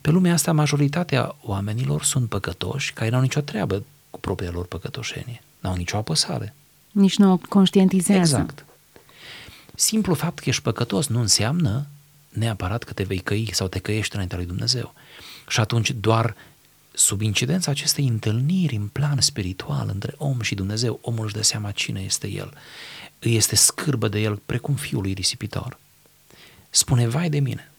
Pe 0.01 0.11
lumea 0.11 0.33
asta, 0.33 0.53
majoritatea 0.53 1.37
oamenilor 1.43 2.03
sunt 2.03 2.29
păcătoși 2.29 2.93
care 2.93 3.11
n-au 3.11 3.21
nicio 3.21 3.41
treabă 3.41 3.83
cu 4.11 4.21
propria 4.21 4.51
lor 4.51 4.67
păcătoșenie. 4.67 5.43
N-au 5.61 5.75
nicio 5.75 5.97
apăsare. 5.97 6.55
Nici 6.91 7.17
nu 7.17 7.33
o 7.33 7.39
conștientizează. 7.49 8.37
Exact. 8.37 8.65
Simplu 9.75 10.15
fapt 10.15 10.39
că 10.39 10.49
ești 10.49 10.63
păcătos 10.63 11.07
nu 11.07 11.21
înseamnă 11.21 11.87
neapărat 12.37 12.83
că 12.83 12.93
te 12.93 13.03
vei 13.03 13.19
căi 13.19 13.49
sau 13.53 13.69
te 13.69 13.79
căiești 13.79 14.13
înaintea 14.13 14.39
lui 14.39 14.47
Dumnezeu. 14.47 14.95
Și 15.49 15.61
atunci 15.61 15.91
doar 15.91 16.37
sub 16.93 17.21
incidența 17.21 17.71
acestei 17.71 18.07
întâlniri 18.07 18.77
în 18.77 18.89
plan 18.89 19.21
spiritual 19.21 19.89
între 19.93 20.15
om 20.17 20.41
și 20.41 20.55
Dumnezeu, 20.55 20.99
omul 21.03 21.25
își 21.25 21.35
dă 21.35 21.43
seama 21.43 21.71
cine 21.71 22.01
este 22.01 22.29
el. 22.29 22.53
Îi 23.19 23.37
este 23.37 23.57
scârbă 23.57 24.09
de 24.09 24.21
el 24.21 24.37
precum 24.47 24.75
fiul 24.75 25.03
lui 25.03 25.13
risipitor. 25.13 25.79
Spune, 26.71 27.07
vai 27.09 27.31
de 27.31 27.39
mine, 27.39 27.71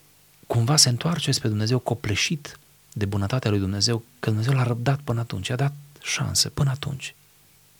cumva 0.48 0.76
se 0.76 0.90
întoarce 0.90 1.32
spre 1.32 1.48
Dumnezeu 1.48 1.80
copleșit 1.80 2.60
de 2.94 3.06
bunătatea 3.06 3.50
lui 3.50 3.60
Dumnezeu, 3.60 4.04
că 4.20 4.30
Dumnezeu 4.30 4.54
l-a 4.54 4.64
răbdat 4.64 5.00
până 5.00 5.20
atunci, 5.20 5.50
a 5.50 5.56
dat 5.56 5.74
șanse 6.02 6.50
până 6.50 6.70
atunci, 6.70 7.16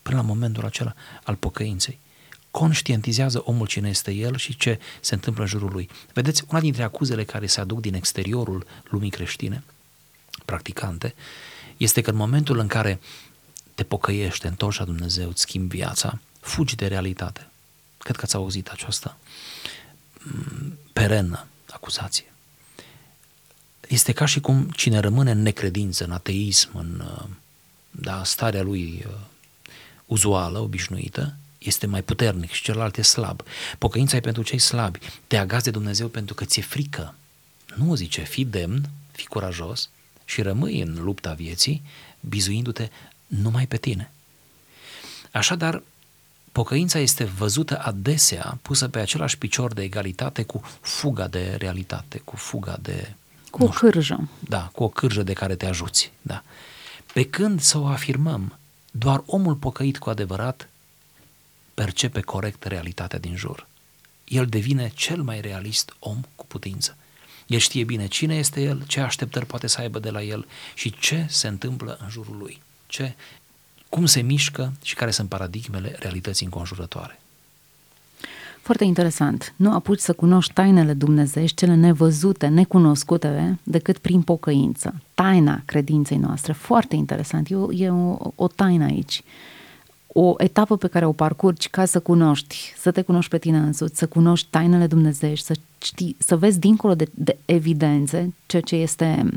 până 0.02 0.16
la 0.16 0.22
momentul 0.22 0.64
acela 0.64 0.94
al 1.22 1.34
pocăinței 1.34 1.98
conștientizează 2.58 3.42
omul 3.44 3.66
cine 3.66 3.88
este 3.88 4.10
el 4.10 4.36
și 4.36 4.56
ce 4.56 4.78
se 5.00 5.14
întâmplă 5.14 5.42
în 5.42 5.48
jurul 5.48 5.70
lui. 5.72 5.88
Vedeți, 6.12 6.44
una 6.48 6.60
dintre 6.60 6.82
acuzele 6.82 7.24
care 7.24 7.46
se 7.46 7.60
aduc 7.60 7.80
din 7.80 7.94
exteriorul 7.94 8.66
lumii 8.90 9.10
creștine, 9.10 9.62
practicante, 10.44 11.14
este 11.76 12.00
că 12.00 12.10
în 12.10 12.16
momentul 12.16 12.58
în 12.58 12.66
care 12.66 13.00
te 13.74 13.82
pocăiești, 13.84 14.40
te 14.40 14.48
întorci 14.48 14.78
la 14.78 14.84
Dumnezeu, 14.84 15.28
îți 15.28 15.40
schimbi 15.40 15.76
viața, 15.76 16.20
fugi 16.40 16.76
de 16.76 16.86
realitate. 16.86 17.48
Cred 17.98 18.16
că 18.16 18.22
ați 18.24 18.34
auzit 18.34 18.68
această 18.68 19.16
mm, 20.22 20.78
perenă 20.92 21.46
acuzație. 21.70 22.32
Este 23.88 24.12
ca 24.12 24.24
și 24.24 24.40
cum 24.40 24.70
cine 24.70 24.98
rămâne 24.98 25.30
în 25.30 25.42
necredință, 25.42 26.04
în 26.04 26.10
ateism, 26.10 26.70
în 26.74 27.02
uh, 27.04 27.28
da, 27.90 28.24
starea 28.24 28.62
lui 28.62 29.04
uh, 29.06 29.14
uzuală, 30.06 30.58
obișnuită, 30.58 31.36
este 31.58 31.86
mai 31.86 32.02
puternic 32.02 32.50
și 32.50 32.62
celălalt 32.62 32.96
e 32.96 33.02
slab. 33.02 33.42
Pocăința 33.78 34.16
e 34.16 34.20
pentru 34.20 34.42
cei 34.42 34.58
slabi. 34.58 34.98
Te 35.26 35.36
agați 35.36 35.64
de 35.64 35.70
Dumnezeu 35.70 36.08
pentru 36.08 36.34
că 36.34 36.44
ți-e 36.44 36.62
frică. 36.62 37.14
Nu 37.74 37.94
zice, 37.94 38.22
fi 38.22 38.44
demn, 38.44 38.88
fi 39.10 39.26
curajos 39.26 39.90
și 40.24 40.42
rămâi 40.42 40.80
în 40.80 41.02
lupta 41.02 41.32
vieții, 41.32 41.82
bizuindu-te 42.20 42.88
numai 43.26 43.66
pe 43.66 43.76
tine. 43.76 44.10
Așadar, 45.30 45.82
pocăința 46.52 46.98
este 46.98 47.24
văzută 47.24 47.78
adesea 47.78 48.58
pusă 48.62 48.88
pe 48.88 48.98
același 48.98 49.38
picior 49.38 49.72
de 49.72 49.82
egalitate 49.82 50.42
cu 50.42 50.60
fuga 50.80 51.26
de 51.26 51.54
realitate, 51.58 52.18
cu 52.18 52.36
fuga 52.36 52.78
de... 52.82 53.12
Cu 53.50 53.64
o 53.64 53.68
cârjă. 53.68 54.28
Da, 54.38 54.70
cu 54.74 54.82
o 54.82 54.88
cârjă 54.88 55.22
de 55.22 55.32
care 55.32 55.54
te 55.54 55.66
ajuți. 55.66 56.12
Da. 56.22 56.42
Pe 57.12 57.24
când 57.24 57.60
să 57.60 57.78
o 57.78 57.86
afirmăm, 57.86 58.58
doar 58.90 59.22
omul 59.26 59.54
pocăit 59.54 59.98
cu 59.98 60.10
adevărat 60.10 60.68
percepe 61.78 62.20
corect 62.20 62.64
realitatea 62.64 63.18
din 63.18 63.36
jur. 63.36 63.66
El 64.24 64.46
devine 64.46 64.92
cel 64.94 65.22
mai 65.22 65.40
realist 65.40 65.96
om 65.98 66.20
cu 66.36 66.46
putință. 66.46 66.96
El 67.46 67.58
știe 67.58 67.84
bine 67.84 68.06
cine 68.06 68.34
este 68.34 68.62
el, 68.62 68.82
ce 68.86 69.00
așteptări 69.00 69.46
poate 69.46 69.66
să 69.66 69.80
aibă 69.80 69.98
de 69.98 70.10
la 70.10 70.22
el 70.22 70.46
și 70.74 70.98
ce 70.98 71.26
se 71.28 71.48
întâmplă 71.48 71.98
în 72.00 72.08
jurul 72.10 72.36
lui, 72.36 72.62
ce, 72.86 73.14
cum 73.88 74.06
se 74.06 74.20
mișcă 74.20 74.72
și 74.82 74.94
care 74.94 75.10
sunt 75.10 75.28
paradigmele 75.28 75.96
realității 75.98 76.44
înconjurătoare. 76.44 77.20
Foarte 78.60 78.84
interesant. 78.84 79.54
Nu 79.56 79.72
apuci 79.72 79.98
să 79.98 80.12
cunoști 80.12 80.52
tainele 80.52 80.92
dumnezeiești, 80.92 81.56
cele 81.56 81.74
nevăzute, 81.74 82.46
necunoscute, 82.46 83.58
decât 83.62 83.98
prin 83.98 84.22
pocăință. 84.22 85.02
Taina 85.14 85.62
credinței 85.64 86.16
noastre. 86.16 86.52
Foarte 86.52 86.96
interesant. 86.96 87.50
E 87.50 87.56
o, 87.56 87.72
e 87.72 87.90
o, 87.90 88.16
o 88.34 88.46
taină 88.46 88.84
aici 88.84 89.22
o 90.12 90.34
etapă 90.38 90.76
pe 90.76 90.86
care 90.86 91.06
o 91.06 91.12
parcurgi 91.12 91.68
ca 91.68 91.84
să 91.84 92.00
cunoști, 92.00 92.74
să 92.78 92.90
te 92.90 93.02
cunoști 93.02 93.30
pe 93.30 93.38
tine 93.38 93.58
însuți, 93.58 93.98
să 93.98 94.06
cunoști 94.06 94.46
tainele 94.50 94.86
dumnezeiești, 94.86 95.46
să, 95.46 95.54
știi, 95.82 96.16
să 96.18 96.36
vezi 96.36 96.58
dincolo 96.58 96.94
de, 96.94 97.08
de 97.14 97.38
evidențe 97.44 98.34
ceea 98.46 98.62
ce 98.62 98.76
este 98.76 99.28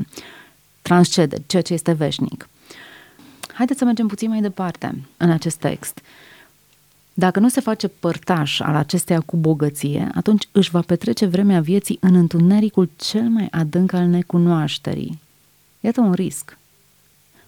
transcede, 0.82 1.42
ceea 1.46 1.62
ce 1.62 1.72
este 1.72 1.92
veșnic. 1.92 2.48
Haideți 3.52 3.78
să 3.78 3.84
mergem 3.84 4.06
puțin 4.06 4.28
mai 4.28 4.40
departe 4.40 5.04
în 5.16 5.30
acest 5.30 5.56
text. 5.56 6.00
Dacă 7.14 7.40
nu 7.40 7.48
se 7.48 7.60
face 7.60 7.88
părtaș 7.88 8.60
al 8.60 8.74
acesteia 8.74 9.20
cu 9.20 9.36
bogăție, 9.36 10.10
atunci 10.14 10.48
își 10.52 10.70
va 10.70 10.80
petrece 10.80 11.26
vremea 11.26 11.60
vieții 11.60 11.98
în 12.00 12.14
întunericul 12.14 12.90
cel 12.96 13.28
mai 13.28 13.48
adânc 13.50 13.92
al 13.92 14.06
necunoașterii. 14.06 15.20
Iată 15.80 16.00
un 16.00 16.12
risc. 16.12 16.58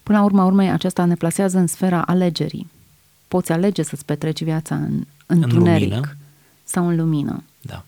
Până 0.03 0.19
la 0.19 0.25
urma 0.25 0.45
urmei, 0.45 0.71
aceasta 0.71 1.05
ne 1.05 1.15
plasează 1.15 1.59
în 1.59 1.67
sfera 1.67 2.03
alegerii 2.03 2.73
poți 3.35 3.53
alege 3.53 3.83
să-ți 3.83 4.05
petreci 4.05 4.43
viața 4.43 4.75
în, 4.75 5.07
în 5.27 5.43
întuneric 5.43 5.89
lumină. 5.89 6.17
sau 6.65 6.89
în 6.89 6.97
lumină. 6.97 7.43
Da. 7.61 7.85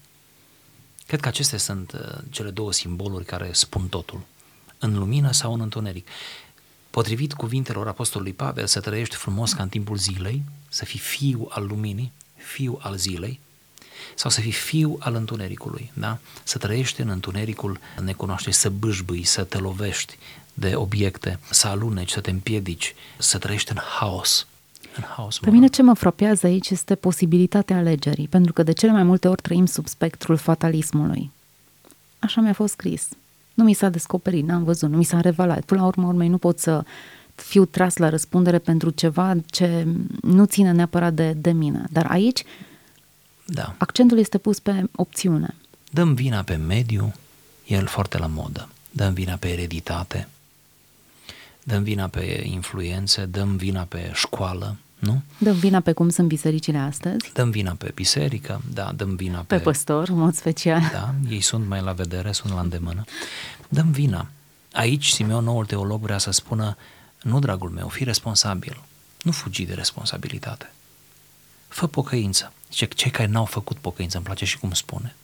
Cred 1.07 1.21
că 1.21 1.29
acestea 1.29 1.59
sunt 1.59 1.93
uh, 1.93 2.19
cele 2.31 2.51
două 2.51 2.73
simboluri 2.73 3.25
care 3.25 3.49
spun 3.53 3.89
totul. 3.89 4.21
În 4.79 4.99
lumină 4.99 5.33
sau 5.33 5.53
în 5.53 5.61
întuneric. 5.61 6.07
Potrivit 6.91 7.33
cuvintelor 7.33 7.89
Apostolului 7.89 8.33
Pavel, 8.33 8.67
să 8.67 8.81
trăiești 8.81 9.15
frumos 9.15 9.53
ca 9.53 9.63
în 9.63 9.69
timpul 9.69 9.97
zilei, 9.97 10.43
să 10.69 10.85
fii 10.85 10.99
fiu 10.99 11.47
al 11.51 11.67
luminii, 11.67 12.13
fiu 12.37 12.79
al 12.83 12.97
zilei, 12.97 13.41
sau 14.15 14.31
să 14.31 14.41
fii 14.41 14.53
fiu 14.53 14.97
al 14.99 15.15
întunericului, 15.15 15.91
da? 15.95 16.19
Să 16.43 16.59
trăiești 16.59 17.01
în 17.01 17.09
întunericul 17.09 17.81
necunoaște, 18.01 18.51
să 18.51 18.71
bâșbâi, 18.71 19.25
să 19.25 19.45
te 19.45 19.59
lovești 19.59 20.19
de 20.55 20.75
obiecte, 20.75 21.39
să 21.51 21.69
aluneci, 21.69 22.11
să 22.11 22.21
te 22.21 22.31
împiedici, 22.31 22.95
să 23.19 23.39
trăiești 23.39 23.73
în 23.73 23.79
haos 23.79 23.85
în 23.89 23.93
haos. 23.99 24.47
Pe 25.41 25.51
mine 25.51 25.67
ce 25.67 25.83
mă 25.83 25.95
frapează 25.95 26.47
aici 26.47 26.71
este 26.71 26.95
posibilitatea 26.95 27.77
alegerii, 27.77 28.29
pentru 28.29 28.53
că 28.53 28.63
de 28.63 28.73
cele 28.73 28.93
mai 28.93 29.03
multe 29.03 29.29
ori 29.29 29.43
trăim 29.43 29.67
sub 29.67 29.87
spectrul 29.87 30.37
fatalismului. 30.37 31.31
Așa 32.19 32.41
mi-a 32.41 32.53
fost 32.53 32.73
scris. 32.73 33.09
Nu 33.55 33.65
mi 33.65 33.73
s-a 33.73 33.89
descoperit, 33.89 34.47
n-am 34.47 34.65
văzut, 34.65 34.91
nu 34.91 34.97
mi 34.97 35.05
s-a 35.05 35.21
revelat. 35.21 35.61
Până 35.61 35.81
la 35.81 35.87
urmă, 35.87 36.07
urmei, 36.07 36.29
nu 36.29 36.39
pot 36.39 36.59
să 36.59 36.85
fiu 37.35 37.65
tras 37.65 37.97
la 37.97 38.09
răspundere 38.09 38.59
pentru 38.59 38.91
ceva 38.91 39.35
ce 39.47 39.87
nu 40.23 40.45
ține 40.45 40.73
neapărat 40.73 41.13
de, 41.13 41.33
de 41.33 41.53
mine. 41.53 41.85
Dar 41.91 42.07
aici 42.11 42.45
da. 43.45 43.75
accentul 43.79 44.19
este 44.19 44.39
pus 44.39 44.59
pe 44.59 44.85
opțiune. 44.97 45.55
Dăm 45.91 46.15
vina 46.15 46.43
pe 46.43 46.55
mediu, 46.55 47.15
el 47.67 47.87
foarte 47.87 48.19
la 48.19 48.27
modă. 48.27 48.69
Dăm 48.91 49.13
vina 49.13 49.35
pe 49.35 49.49
ereditate, 49.49 50.29
dăm 51.63 51.83
vina 51.83 52.07
pe 52.07 52.43
influențe, 52.45 53.25
dăm 53.25 53.57
vina 53.57 53.83
pe 53.83 54.11
școală, 54.15 54.77
nu? 54.99 55.23
Dăm 55.39 55.55
vina 55.55 55.81
pe 55.81 55.93
cum 55.93 56.09
sunt 56.09 56.29
bisericile 56.29 56.79
astăzi? 56.79 57.33
Dăm 57.33 57.51
vina 57.51 57.73
pe 57.73 57.91
biserică, 57.95 58.63
da, 58.73 58.93
dăm 58.93 59.17
vina 59.17 59.39
pe... 59.39 59.57
Pe 59.57 59.63
păstor, 59.63 60.09
în 60.09 60.19
mod 60.19 60.35
special. 60.35 60.81
Da, 60.93 61.15
ei 61.29 61.41
sunt 61.41 61.67
mai 61.67 61.81
la 61.83 61.93
vedere, 61.93 62.33
sunt 62.33 62.53
la 62.53 62.61
îndemână. 62.61 63.05
Dăm 63.69 63.91
vina. 63.91 64.27
Aici 64.73 65.07
Simeon, 65.09 65.45
noul 65.45 65.67
teolog, 65.67 66.01
vrea 66.01 66.19
să 66.19 66.31
spună, 66.31 66.77
nu, 67.23 67.39
dragul 67.39 67.71
meu, 67.71 67.89
fii 67.89 68.05
responsabil. 68.05 68.83
Nu 69.23 69.31
fugi 69.33 69.65
de 69.65 69.75
responsabilitate. 69.75 70.71
Fă 71.69 71.87
pocăință. 71.87 72.53
Zice, 72.71 72.85
cei 72.87 73.11
care 73.11 73.29
n-au 73.29 73.45
făcut 73.45 73.77
pocăință, 73.77 74.17
îmi 74.17 74.27
place 74.27 74.45
și 74.45 74.59
cum 74.59 74.73
spune. 74.73 75.15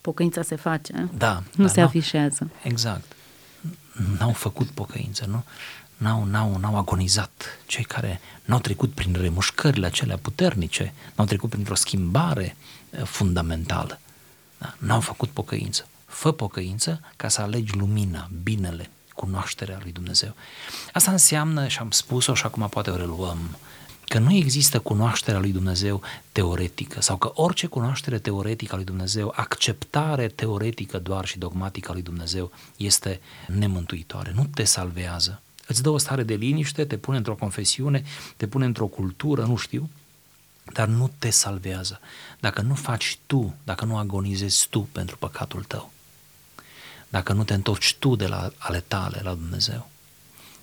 Pocăința 0.00 0.42
se 0.42 0.56
face, 0.56 1.08
Da. 1.16 1.42
nu 1.54 1.64
da, 1.64 1.70
se 1.70 1.78
n-au- 1.80 1.88
afișează. 1.88 2.50
Exact. 2.62 3.12
N-au 4.18 4.32
făcut 4.32 4.66
pocăință, 4.68 5.24
nu? 5.26 5.44
N-au, 5.98 6.24
n-au, 6.24 6.58
n-au 6.58 6.76
agonizat. 6.76 7.58
Cei 7.66 7.84
care 7.84 8.20
n-au 8.44 8.58
trecut 8.58 8.92
prin 8.92 9.16
remușcările 9.20 9.86
acelea 9.86 10.16
puternice, 10.16 10.92
n-au 11.14 11.26
trecut 11.26 11.50
printr-o 11.50 11.74
schimbare 11.74 12.56
eh, 12.90 13.02
fundamentală. 13.02 14.00
Da? 14.58 14.74
N-au 14.78 15.00
făcut 15.00 15.28
pocăință. 15.28 15.86
Fă 16.06 16.32
pocăință 16.32 17.00
ca 17.16 17.28
să 17.28 17.40
alegi 17.40 17.76
lumina, 17.76 18.30
binele, 18.42 18.90
cunoașterea 19.14 19.78
lui 19.82 19.92
Dumnezeu. 19.92 20.34
Asta 20.92 21.10
înseamnă, 21.10 21.68
și 21.68 21.78
am 21.78 21.90
spus-o 21.90 22.34
și 22.34 22.46
acum 22.46 22.68
poate 22.68 22.90
o 22.90 22.96
reluăm, 22.96 23.56
că 24.04 24.18
nu 24.18 24.32
există 24.34 24.78
cunoașterea 24.78 25.40
lui 25.40 25.52
Dumnezeu 25.52 26.02
teoretică 26.32 27.00
sau 27.00 27.16
că 27.16 27.30
orice 27.34 27.66
cunoaștere 27.66 28.18
teoretică 28.18 28.72
a 28.72 28.76
lui 28.76 28.84
Dumnezeu, 28.84 29.32
acceptare 29.36 30.28
teoretică 30.28 30.98
doar 30.98 31.26
și 31.26 31.38
dogmatică 31.38 31.90
a 31.90 31.92
lui 31.92 32.02
Dumnezeu 32.02 32.52
este 32.76 33.20
nemântuitoare, 33.46 34.32
nu 34.34 34.48
te 34.54 34.64
salvează. 34.64 35.42
Îți 35.68 35.82
dă 35.82 35.88
o 35.88 35.98
stare 35.98 36.22
de 36.22 36.34
liniște, 36.34 36.84
te 36.84 36.96
pune 36.96 37.16
într-o 37.16 37.34
confesiune, 37.34 38.04
te 38.36 38.46
pune 38.46 38.64
într-o 38.64 38.86
cultură, 38.86 39.44
nu 39.44 39.56
știu, 39.56 39.90
dar 40.72 40.88
nu 40.88 41.10
te 41.18 41.30
salvează. 41.30 42.00
Dacă 42.40 42.60
nu 42.60 42.74
faci 42.74 43.18
tu, 43.26 43.54
dacă 43.64 43.84
nu 43.84 43.96
agonizezi 43.96 44.66
tu 44.70 44.80
pentru 44.80 45.16
păcatul 45.16 45.62
tău, 45.62 45.92
dacă 47.08 47.32
nu 47.32 47.44
te 47.44 47.54
întorci 47.54 47.94
tu 47.98 48.16
de 48.16 48.26
la 48.26 48.52
ale 48.58 48.84
tale 48.88 49.20
la 49.22 49.34
Dumnezeu. 49.34 49.88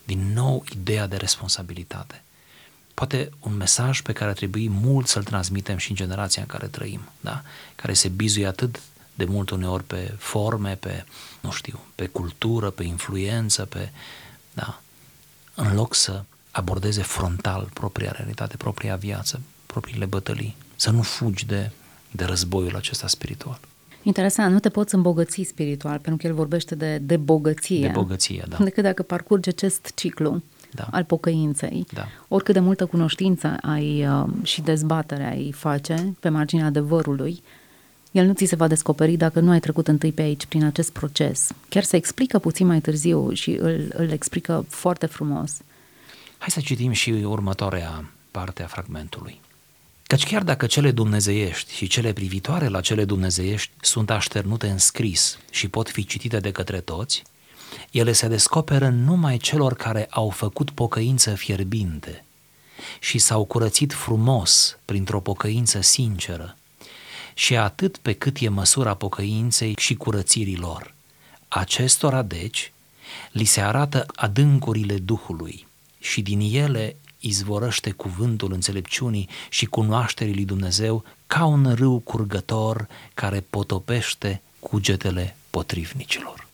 Din 0.03 0.33
nou, 0.33 0.63
ideea 0.71 1.07
de 1.07 1.15
responsabilitate. 1.15 2.23
Poate 2.93 3.31
un 3.39 3.55
mesaj 3.55 4.01
pe 4.01 4.13
care 4.13 4.29
ar 4.29 4.35
trebui 4.35 4.69
mult 4.69 5.07
să-l 5.07 5.23
transmitem 5.23 5.77
și 5.77 5.89
în 5.89 5.95
generația 5.95 6.41
în 6.41 6.47
care 6.47 6.67
trăim, 6.67 7.01
da? 7.19 7.41
care 7.75 7.93
se 7.93 8.07
bizuie 8.07 8.47
atât 8.47 8.81
de 9.15 9.25
mult 9.25 9.49
uneori 9.49 9.83
pe 9.83 10.15
forme, 10.17 10.75
pe, 10.75 11.05
nu 11.39 11.51
știu, 11.51 11.79
pe 11.95 12.07
cultură, 12.07 12.69
pe 12.69 12.83
influență, 12.83 13.65
pe, 13.65 13.89
da, 14.53 14.81
în 15.55 15.75
loc 15.75 15.93
să 15.93 16.23
abordeze 16.51 17.01
frontal 17.01 17.69
propria 17.73 18.11
realitate, 18.11 18.57
propria 18.57 18.95
viață, 18.95 19.41
propriile 19.65 20.05
bătălii, 20.05 20.55
să 20.75 20.89
nu 20.89 21.01
fugi 21.01 21.45
de, 21.45 21.71
de 22.11 22.23
războiul 22.25 22.75
acesta 22.75 23.07
spiritual, 23.07 23.59
Interesant, 24.05 24.53
nu 24.53 24.59
te 24.59 24.69
poți 24.69 24.95
îmbogăți 24.95 25.43
spiritual, 25.43 25.97
pentru 25.99 26.15
că 26.15 26.27
el 26.27 26.33
vorbește 26.33 26.75
de, 26.75 26.97
de 26.97 27.17
bogăție. 27.17 27.81
de 27.87 27.91
bogăție, 27.93 28.45
da. 28.47 28.57
Decât 28.63 28.83
dacă 28.83 29.03
parcurgi 29.03 29.49
acest 29.49 29.91
ciclu 29.95 30.41
Da. 30.71 30.87
al 30.91 31.03
pocăinței. 31.03 31.85
Da. 31.93 32.07
Oricât 32.27 32.53
de 32.53 32.59
multă 32.59 32.85
cunoștință 32.85 33.57
ai 33.61 34.07
uh, 34.07 34.23
și 34.43 34.61
dezbatere 34.61 35.23
ai 35.23 35.51
face 35.51 36.13
pe 36.19 36.29
marginea 36.29 36.65
adevărului, 36.65 37.43
el 38.15 38.25
nu 38.25 38.33
ți 38.33 38.45
se 38.45 38.55
va 38.55 38.67
descoperi 38.67 39.15
dacă 39.15 39.39
nu 39.39 39.51
ai 39.51 39.59
trecut 39.59 39.87
întâi 39.87 40.11
pe 40.11 40.21
aici, 40.21 40.45
prin 40.45 40.63
acest 40.63 40.91
proces. 40.91 41.51
Chiar 41.69 41.83
se 41.83 41.95
explică 41.95 42.39
puțin 42.39 42.67
mai 42.67 42.79
târziu 42.79 43.33
și 43.33 43.49
îl, 43.51 43.91
îl 43.93 44.09
explică 44.09 44.65
foarte 44.69 45.05
frumos. 45.05 45.51
Hai 46.37 46.49
să 46.49 46.59
citim 46.59 46.91
și 46.91 47.09
următoarea 47.09 48.09
parte 48.31 48.63
a 48.63 48.67
fragmentului. 48.67 49.39
Căci 50.07 50.25
chiar 50.25 50.43
dacă 50.43 50.65
cele 50.65 50.91
dumnezeiești 50.91 51.73
și 51.73 51.87
cele 51.87 52.13
privitoare 52.13 52.67
la 52.67 52.81
cele 52.81 53.05
dumnezeiești 53.05 53.71
sunt 53.81 54.09
așternute 54.09 54.67
în 54.67 54.77
scris 54.77 55.37
și 55.49 55.67
pot 55.67 55.89
fi 55.89 56.05
citite 56.05 56.39
de 56.39 56.51
către 56.51 56.79
toți, 56.79 57.23
ele 57.91 58.11
se 58.11 58.27
descoperă 58.27 58.89
numai 58.89 59.37
celor 59.37 59.73
care 59.73 60.07
au 60.09 60.29
făcut 60.29 60.69
pocăință 60.69 61.29
fierbinte 61.29 62.25
și 62.99 63.17
s-au 63.17 63.45
curățit 63.45 63.93
frumos 63.93 64.77
printr-o 64.85 65.19
pocăință 65.19 65.81
sinceră 65.81 66.57
și 67.37 67.57
atât 67.57 67.97
pe 67.97 68.13
cât 68.13 68.37
e 68.39 68.49
măsura 68.49 68.93
pocăinței 68.93 69.73
și 69.77 69.95
curățirii 69.95 70.57
lor. 70.57 70.93
Acestora, 71.47 72.21
deci, 72.21 72.71
li 73.31 73.43
se 73.45 73.61
arată 73.61 74.05
adâncurile 74.15 74.97
Duhului 74.97 75.67
și 75.99 76.21
din 76.21 76.39
ele 76.53 76.95
izvorăște 77.19 77.91
cuvântul 77.91 78.53
înțelepciunii 78.53 79.29
și 79.49 79.65
cunoașterii 79.65 80.33
lui 80.33 80.45
Dumnezeu 80.45 81.03
ca 81.27 81.45
un 81.45 81.73
râu 81.75 81.99
curgător 81.99 82.87
care 83.13 83.45
potopește 83.49 84.41
cugetele 84.59 85.35
potrivnicilor. 85.49 86.47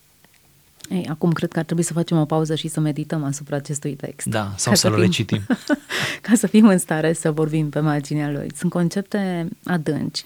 Ei, 0.90 1.08
acum 1.08 1.32
cred 1.32 1.52
că 1.52 1.60
ar 1.60 1.66
trebui 1.66 1.84
să 1.84 1.94
facem 1.94 2.18
o 2.18 2.26
pauză 2.26 2.56
și 2.56 2.68
să 2.68 2.80
medităm 2.80 3.24
asupra 3.24 3.56
acestui 3.56 3.94
text. 3.96 4.28
Da, 4.28 4.54
sau 4.58 4.72
Ca 4.72 4.78
să-l 4.78 4.94
fim- 4.94 5.00
recitim. 5.00 5.42
ca 6.22 6.36
să 6.36 6.48
fim 6.48 6.68
în 6.68 6.78
stare 6.78 7.14
să 7.14 7.32
vorbim 7.32 7.70
pe 7.70 7.80
marginea 7.80 8.30
lui. 8.30 8.52
Sunt 8.56 8.72
concepte 8.72 9.48
adânci. 9.64 10.24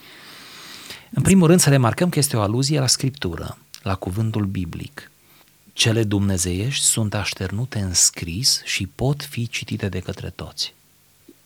În 1.16 1.22
primul 1.22 1.48
rând 1.48 1.60
să 1.60 1.70
remarcăm 1.70 2.10
că 2.10 2.20
este 2.20 2.38
o 2.38 2.42
aluzie 2.42 2.80
la 2.80 2.88
Scriptură, 2.88 3.58
la 3.82 3.96
cuvântul 3.96 4.46
biblic. 4.46 5.12
Cele 5.74 6.04
dumnezeiești 6.04 6.84
sunt 6.84 7.14
așternute 7.14 7.80
în 7.80 7.94
scris 7.94 8.62
și 8.64 8.88
pot 8.88 9.24
fi 9.24 9.48
citite 9.48 9.90
de 9.90 10.00
către 10.00 10.30
toți. 10.30 10.74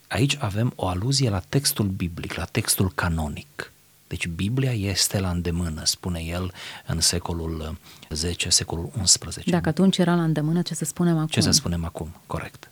Aici 0.07 0.37
avem 0.39 0.73
o 0.75 0.87
aluzie 0.87 1.29
la 1.29 1.39
textul 1.49 1.85
biblic, 1.85 2.33
la 2.33 2.45
textul 2.45 2.91
canonic. 2.95 3.71
Deci 4.07 4.27
Biblia 4.27 4.73
este 4.73 5.19
la 5.19 5.29
îndemână, 5.29 5.81
spune 5.85 6.19
el 6.19 6.53
în 6.85 6.99
secolul 6.99 7.77
10, 8.09 8.49
secolul 8.49 8.89
11. 8.97 9.49
Dacă 9.49 9.69
atunci 9.69 9.97
era 9.97 10.15
la 10.15 10.23
îndemână, 10.23 10.61
ce 10.61 10.75
să 10.75 10.85
spunem 10.85 11.15
acum? 11.15 11.27
Ce 11.27 11.41
să 11.41 11.51
spunem 11.51 11.85
acum? 11.85 12.15
Corect. 12.27 12.69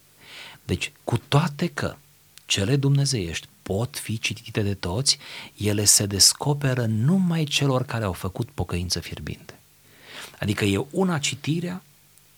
Deci, 0.66 0.92
cu 1.04 1.18
toate 1.28 1.68
că 1.68 1.96
cele 2.46 2.76
dumnezeiești 2.76 3.48
pot 3.68 3.98
fi 3.98 4.20
citite 4.20 4.62
de 4.62 4.74
toți, 4.74 5.18
ele 5.58 5.86
se 5.86 6.06
descoperă 6.06 6.86
numai 6.86 7.44
celor 7.44 7.84
care 7.86 8.04
au 8.04 8.14
făcut 8.14 8.50
pocăință 8.50 9.00
fierbinte. 9.00 9.60
Adică 10.40 10.66
e 10.66 10.86
una 10.92 11.18
citirea, 11.18 11.84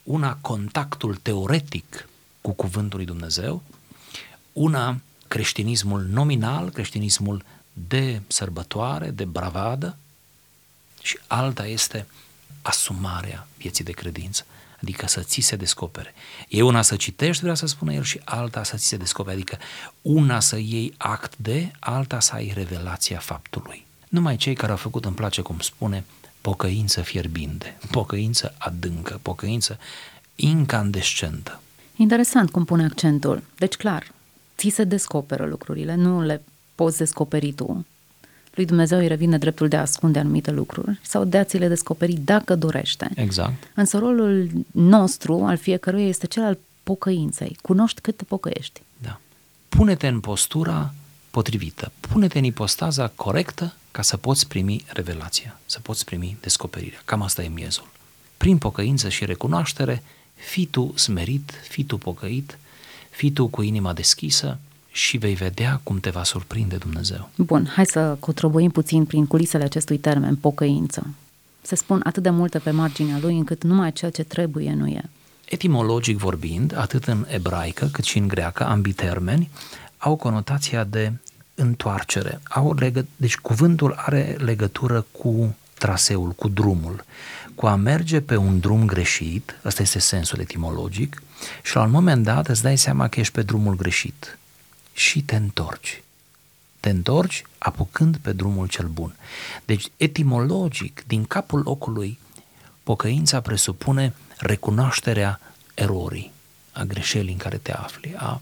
una 0.03 0.37
contactul 0.41 1.15
teoretic 1.15 2.09
cu 2.41 2.51
cuvântul 2.51 2.97
lui 2.97 3.07
Dumnezeu, 3.07 3.61
una 4.53 4.99
creștinismul 5.27 6.01
nominal, 6.01 6.69
creștinismul 6.69 7.43
de 7.73 8.21
sărbătoare, 8.27 9.09
de 9.09 9.25
bravadă 9.25 9.97
și 11.01 11.19
alta 11.27 11.67
este 11.67 12.07
asumarea 12.61 13.47
vieții 13.57 13.83
de 13.83 13.91
credință, 13.91 14.45
adică 14.81 15.07
să 15.07 15.21
ți 15.21 15.41
se 15.41 15.55
descopere. 15.55 16.13
E 16.47 16.61
una 16.61 16.81
să 16.81 16.95
citești, 16.95 17.43
vrea 17.43 17.55
să 17.55 17.65
spună 17.65 17.93
el, 17.93 18.03
și 18.03 18.21
alta 18.23 18.63
să 18.63 18.77
ți 18.77 18.87
se 18.87 18.97
descopere, 18.97 19.35
adică 19.35 19.57
una 20.01 20.39
să 20.39 20.57
iei 20.57 20.93
act 20.97 21.37
de, 21.37 21.71
alta 21.79 22.19
să 22.19 22.33
ai 22.33 22.51
revelația 22.55 23.17
faptului. 23.17 23.85
Numai 24.09 24.35
cei 24.35 24.53
care 24.53 24.71
au 24.71 24.77
făcut, 24.77 25.05
îmi 25.05 25.15
place 25.15 25.41
cum 25.41 25.59
spune, 25.59 26.03
pocăință 26.41 27.01
fierbinte, 27.01 27.77
pocăință 27.91 28.55
adâncă, 28.57 29.19
pocăință 29.21 29.79
incandescentă. 30.35 31.61
Interesant 31.95 32.51
cum 32.51 32.65
pune 32.65 32.83
accentul. 32.83 33.43
Deci, 33.57 33.75
clar, 33.75 34.11
ți 34.57 34.69
se 34.69 34.83
descoperă 34.83 35.45
lucrurile, 35.45 35.95
nu 35.95 36.21
le 36.21 36.43
poți 36.75 36.97
descoperi 36.97 37.53
tu. 37.53 37.85
Lui 38.53 38.65
Dumnezeu 38.65 38.97
îi 38.97 39.07
revine 39.07 39.37
dreptul 39.37 39.67
de 39.67 39.75
a 39.75 39.81
ascunde 39.81 40.19
anumite 40.19 40.51
lucruri 40.51 40.99
sau 41.01 41.23
de 41.25 41.37
a 41.37 41.43
ți 41.43 41.57
le 41.57 41.67
descoperi 41.67 42.13
dacă 42.13 42.55
dorește. 42.55 43.09
Exact. 43.15 43.71
Însă 43.75 43.97
rolul 43.97 44.49
nostru, 44.71 45.43
al 45.43 45.57
fiecăruia, 45.57 46.07
este 46.07 46.27
cel 46.27 46.43
al 46.43 46.57
pocăinței. 46.83 47.57
Cunoști 47.61 48.01
cât 48.01 48.17
te 48.17 48.23
pocăiești. 48.23 48.81
Da. 48.97 49.19
Pune-te 49.69 50.07
în 50.07 50.19
postura 50.19 50.93
potrivită, 51.31 51.91
pune-te 51.99 52.37
în 52.37 52.43
ipostaza 52.43 53.07
corectă 53.15 53.73
ca 53.91 54.01
să 54.01 54.17
poți 54.17 54.47
primi 54.47 54.85
revelația, 54.87 55.59
să 55.65 55.79
poți 55.79 56.05
primi 56.05 56.37
descoperirea. 56.41 57.01
Cam 57.05 57.21
asta 57.21 57.43
e 57.43 57.47
miezul. 57.47 57.87
Prin 58.37 58.57
pocăință 58.57 59.09
și 59.09 59.25
recunoaștere, 59.25 60.03
fii 60.33 60.65
tu 60.65 60.93
smerit, 60.95 61.53
fii 61.69 61.83
tu 61.83 61.97
pocăit, 61.97 62.57
fii 63.09 63.31
tu 63.31 63.47
cu 63.47 63.61
inima 63.61 63.93
deschisă 63.93 64.57
și 64.91 65.17
vei 65.17 65.33
vedea 65.33 65.79
cum 65.83 65.99
te 65.99 66.09
va 66.09 66.23
surprinde 66.23 66.75
Dumnezeu. 66.75 67.29
Bun, 67.35 67.71
hai 67.75 67.85
să 67.85 68.17
cotroboim 68.19 68.69
puțin 68.69 69.05
prin 69.05 69.25
culisele 69.25 69.63
acestui 69.63 69.97
termen, 69.97 70.35
pocăință. 70.35 71.07
Se 71.61 71.75
spun 71.75 72.01
atât 72.03 72.23
de 72.23 72.29
multe 72.29 72.59
pe 72.59 72.71
marginea 72.71 73.17
lui 73.21 73.37
încât 73.37 73.63
numai 73.63 73.91
ceea 73.91 74.11
ce 74.11 74.23
trebuie 74.23 74.73
nu 74.73 74.87
e. 74.87 75.03
Etimologic 75.45 76.17
vorbind, 76.17 76.77
atât 76.77 77.05
în 77.05 77.25
ebraică 77.29 77.89
cât 77.91 78.03
și 78.03 78.17
în 78.17 78.27
greacă, 78.27 78.65
ambii 78.65 78.93
termeni 78.93 79.49
au 79.97 80.15
conotația 80.15 80.83
de 80.83 81.11
întoarcere. 81.55 82.39
Au 82.43 82.73
legă... 82.73 83.05
Deci 83.15 83.37
cuvântul 83.37 83.93
are 83.97 84.35
legătură 84.39 85.05
cu 85.11 85.55
traseul, 85.77 86.29
cu 86.31 86.47
drumul, 86.47 87.05
cu 87.55 87.65
a 87.65 87.75
merge 87.75 88.21
pe 88.21 88.35
un 88.35 88.59
drum 88.59 88.85
greșit, 88.85 89.59
ăsta 89.65 89.81
este 89.81 89.99
sensul 89.99 90.39
etimologic, 90.39 91.21
și 91.63 91.75
la 91.75 91.83
un 91.83 91.91
moment 91.91 92.23
dat 92.23 92.47
îți 92.47 92.61
dai 92.61 92.77
seama 92.77 93.07
că 93.07 93.19
ești 93.19 93.33
pe 93.33 93.41
drumul 93.41 93.75
greșit 93.75 94.38
și 94.99 95.21
te 95.21 95.35
întorci. 95.35 96.03
Te 96.79 96.89
întorci 96.89 97.43
apucând 97.57 98.17
pe 98.17 98.31
drumul 98.31 98.67
cel 98.67 98.87
bun. 98.87 99.15
Deci, 99.65 99.85
etimologic, 99.97 101.03
din 101.07 101.25
capul 101.25 101.61
locului, 101.61 102.19
pocăința 102.83 103.41
presupune 103.41 104.13
recunoașterea 104.37 105.39
erorii, 105.73 106.31
a 106.71 106.83
greșelii 106.83 107.31
în 107.31 107.37
care 107.37 107.57
te 107.57 107.71
afli, 107.71 108.13
a 108.15 108.41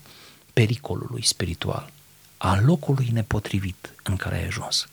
pericolului 0.53 1.25
spiritual, 1.25 1.91
a 2.37 2.59
locului 2.61 3.09
nepotrivit 3.13 3.93
în 4.03 4.15
care 4.15 4.35
ai 4.35 4.45
ajuns. 4.45 4.87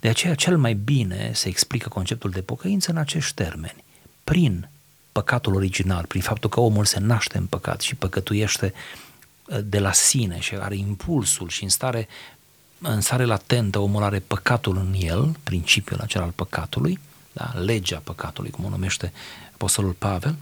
De 0.00 0.08
aceea 0.08 0.34
cel 0.34 0.58
mai 0.58 0.74
bine 0.74 1.30
se 1.34 1.48
explică 1.48 1.88
conceptul 1.88 2.30
de 2.30 2.40
pocăință 2.40 2.90
în 2.90 2.96
acești 2.96 3.34
termeni. 3.34 3.84
Prin 4.24 4.68
păcatul 5.12 5.54
original, 5.54 6.04
prin 6.06 6.22
faptul 6.22 6.50
că 6.50 6.60
omul 6.60 6.84
se 6.84 7.00
naște 7.00 7.38
în 7.38 7.46
păcat 7.46 7.80
și 7.80 7.94
păcătuiește 7.94 8.72
uh, 8.74 9.12
de 9.64 9.78
la 9.78 9.92
sine 9.92 10.40
și 10.40 10.54
are 10.54 10.76
impulsul 10.76 11.48
și 11.48 11.62
în 11.62 11.68
stare, 11.68 12.08
în 12.78 13.00
stare 13.00 13.24
latentă 13.24 13.78
omul 13.78 14.02
are 14.02 14.18
păcatul 14.18 14.76
în 14.76 14.94
el, 14.98 15.36
principiul 15.42 16.00
acela 16.00 16.24
al 16.24 16.30
păcatului, 16.30 16.98
da? 17.32 17.52
legea 17.58 18.00
păcatului, 18.04 18.50
cum 18.50 18.64
o 18.64 18.68
numește 18.68 19.12
Apostolul 19.52 19.92
Pavel, 19.92 20.36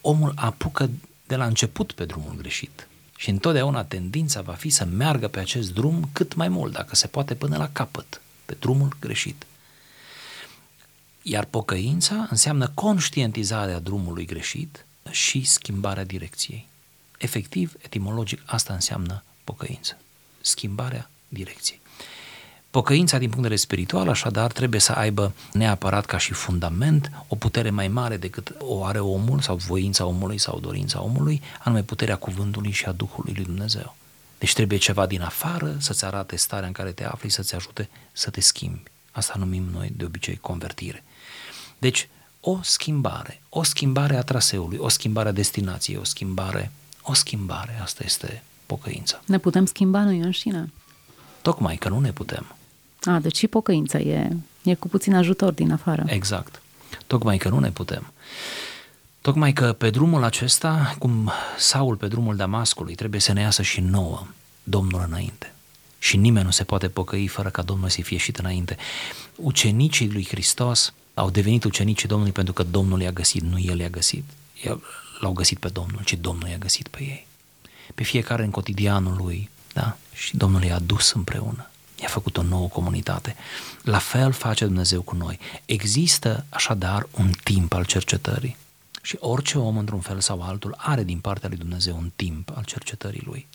omul 0.00 0.32
apucă 0.36 0.90
de 1.26 1.36
la 1.36 1.44
început 1.46 1.92
pe 1.92 2.04
drumul 2.04 2.34
greșit. 2.36 2.88
Și 3.16 3.30
întotdeauna 3.30 3.84
tendința 3.84 4.40
va 4.40 4.52
fi 4.52 4.68
să 4.68 4.84
meargă 4.84 5.28
pe 5.28 5.40
acest 5.40 5.72
drum 5.72 6.08
cât 6.12 6.34
mai 6.34 6.48
mult, 6.48 6.72
dacă 6.72 6.94
se 6.94 7.06
poate, 7.06 7.34
până 7.34 7.56
la 7.56 7.68
capăt, 7.72 8.20
pe 8.44 8.56
drumul 8.60 8.96
greșit. 9.00 9.46
Iar 11.22 11.44
pocăința 11.44 12.26
înseamnă 12.30 12.70
conștientizarea 12.74 13.78
drumului 13.78 14.24
greșit 14.24 14.86
și 15.10 15.44
schimbarea 15.44 16.04
direcției. 16.04 16.69
Efectiv, 17.20 17.74
etimologic, 17.78 18.42
asta 18.46 18.72
înseamnă 18.72 19.22
pocăință. 19.44 19.96
Schimbarea 20.40 21.10
direcției. 21.28 21.80
Pocăința 22.70 23.18
din 23.18 23.28
punct 23.28 23.42
de 23.42 23.48
vedere 23.48 23.60
spiritual, 23.60 24.08
așadar, 24.08 24.52
trebuie 24.52 24.80
să 24.80 24.92
aibă 24.92 25.32
neapărat 25.52 26.06
ca 26.06 26.18
și 26.18 26.32
fundament 26.32 27.10
o 27.28 27.34
putere 27.34 27.70
mai 27.70 27.88
mare 27.88 28.16
decât 28.16 28.54
o 28.58 28.84
are 28.84 28.98
omul 28.98 29.40
sau 29.40 29.56
voința 29.56 30.04
omului 30.04 30.38
sau 30.38 30.60
dorința 30.60 31.02
omului, 31.02 31.42
anume 31.64 31.82
puterea 31.82 32.16
cuvântului 32.16 32.70
și 32.70 32.84
a 32.84 32.92
Duhului 32.92 33.32
lui 33.34 33.44
Dumnezeu. 33.44 33.96
Deci 34.38 34.54
trebuie 34.54 34.78
ceva 34.78 35.06
din 35.06 35.22
afară 35.22 35.76
să-ți 35.78 36.04
arate 36.04 36.36
starea 36.36 36.66
în 36.66 36.72
care 36.72 36.90
te 36.90 37.04
afli, 37.04 37.30
să-ți 37.30 37.54
ajute 37.54 37.88
să 38.12 38.30
te 38.30 38.40
schimbi. 38.40 38.90
Asta 39.10 39.34
numim 39.38 39.64
noi 39.72 39.92
de 39.96 40.04
obicei 40.04 40.36
convertire. 40.36 41.04
Deci, 41.78 42.08
o 42.40 42.58
schimbare, 42.62 43.42
o 43.48 43.62
schimbare 43.62 44.16
a 44.16 44.22
traseului, 44.22 44.78
o 44.78 44.88
schimbare 44.88 45.28
a 45.28 45.32
destinației, 45.32 45.96
o 45.96 46.04
schimbare, 46.04 46.70
o 47.02 47.14
schimbare, 47.14 47.78
asta 47.82 48.02
este 48.04 48.42
pocăința. 48.66 49.20
Ne 49.24 49.38
putem 49.38 49.66
schimba 49.66 50.04
noi 50.04 50.18
înșine? 50.18 50.72
Tocmai 51.42 51.76
că 51.76 51.88
nu 51.88 52.00
ne 52.00 52.12
putem. 52.12 52.56
A, 53.04 53.18
deci 53.18 53.36
și 53.36 53.46
pocăința 53.46 53.98
e, 53.98 54.36
e 54.62 54.74
cu 54.74 54.88
puțin 54.88 55.14
ajutor 55.14 55.52
din 55.52 55.72
afară. 55.72 56.04
Exact. 56.06 56.62
Tocmai 57.06 57.38
că 57.38 57.48
nu 57.48 57.58
ne 57.58 57.70
putem. 57.70 58.12
Tocmai 59.20 59.52
că 59.52 59.72
pe 59.72 59.90
drumul 59.90 60.24
acesta, 60.24 60.96
cum 60.98 61.30
Saul 61.58 61.96
pe 61.96 62.06
drumul 62.06 62.36
Damascului, 62.36 62.94
trebuie 62.94 63.20
să 63.20 63.32
ne 63.32 63.40
iasă 63.40 63.62
și 63.62 63.80
nouă 63.80 64.26
Domnul 64.62 65.04
înainte. 65.06 65.54
Și 65.98 66.16
nimeni 66.16 66.44
nu 66.44 66.50
se 66.50 66.64
poate 66.64 66.88
pocăi 66.88 67.26
fără 67.26 67.48
ca 67.48 67.62
Domnul 67.62 67.88
să 67.88 68.02
fie 68.02 68.16
ieșit 68.16 68.38
înainte. 68.38 68.76
Ucenicii 69.36 70.10
lui 70.12 70.26
Hristos 70.26 70.94
au 71.14 71.30
devenit 71.30 71.64
ucenicii 71.64 72.08
Domnului 72.08 72.32
pentru 72.32 72.52
că 72.52 72.62
Domnul 72.62 73.00
i-a 73.00 73.12
găsit, 73.12 73.42
nu 73.42 73.58
El 73.58 73.78
i-a 73.78 73.88
găsit. 73.88 74.24
L-au 75.20 75.32
găsit 75.32 75.58
pe 75.58 75.68
Domnul, 75.68 76.00
ci 76.04 76.14
Domnul 76.14 76.48
i-a 76.48 76.58
găsit 76.58 76.88
pe 76.88 77.02
ei. 77.02 77.26
Pe 77.94 78.02
fiecare 78.02 78.44
în 78.44 78.50
cotidianul 78.50 79.16
lui, 79.16 79.50
da? 79.72 79.96
Și 80.12 80.36
Domnul 80.36 80.62
i-a 80.62 80.78
dus 80.78 81.12
împreună 81.12 81.70
i-a 82.00 82.08
făcut 82.08 82.36
o 82.36 82.42
nouă 82.42 82.68
comunitate. 82.68 83.36
La 83.82 83.98
fel 83.98 84.32
face 84.32 84.64
Dumnezeu 84.64 85.02
cu 85.02 85.14
noi. 85.14 85.38
Există 85.64 86.44
așadar 86.48 87.08
un 87.18 87.30
timp 87.44 87.72
al 87.72 87.84
cercetării. 87.84 88.56
Și 89.02 89.16
orice 89.18 89.58
om, 89.58 89.78
într-un 89.78 90.00
fel 90.00 90.20
sau 90.20 90.42
altul, 90.42 90.74
are 90.76 91.02
din 91.02 91.18
partea 91.18 91.48
lui 91.48 91.58
Dumnezeu 91.58 91.96
un 91.96 92.10
timp 92.16 92.50
al 92.54 92.64
cercetării 92.64 93.22
lui. 93.24 93.46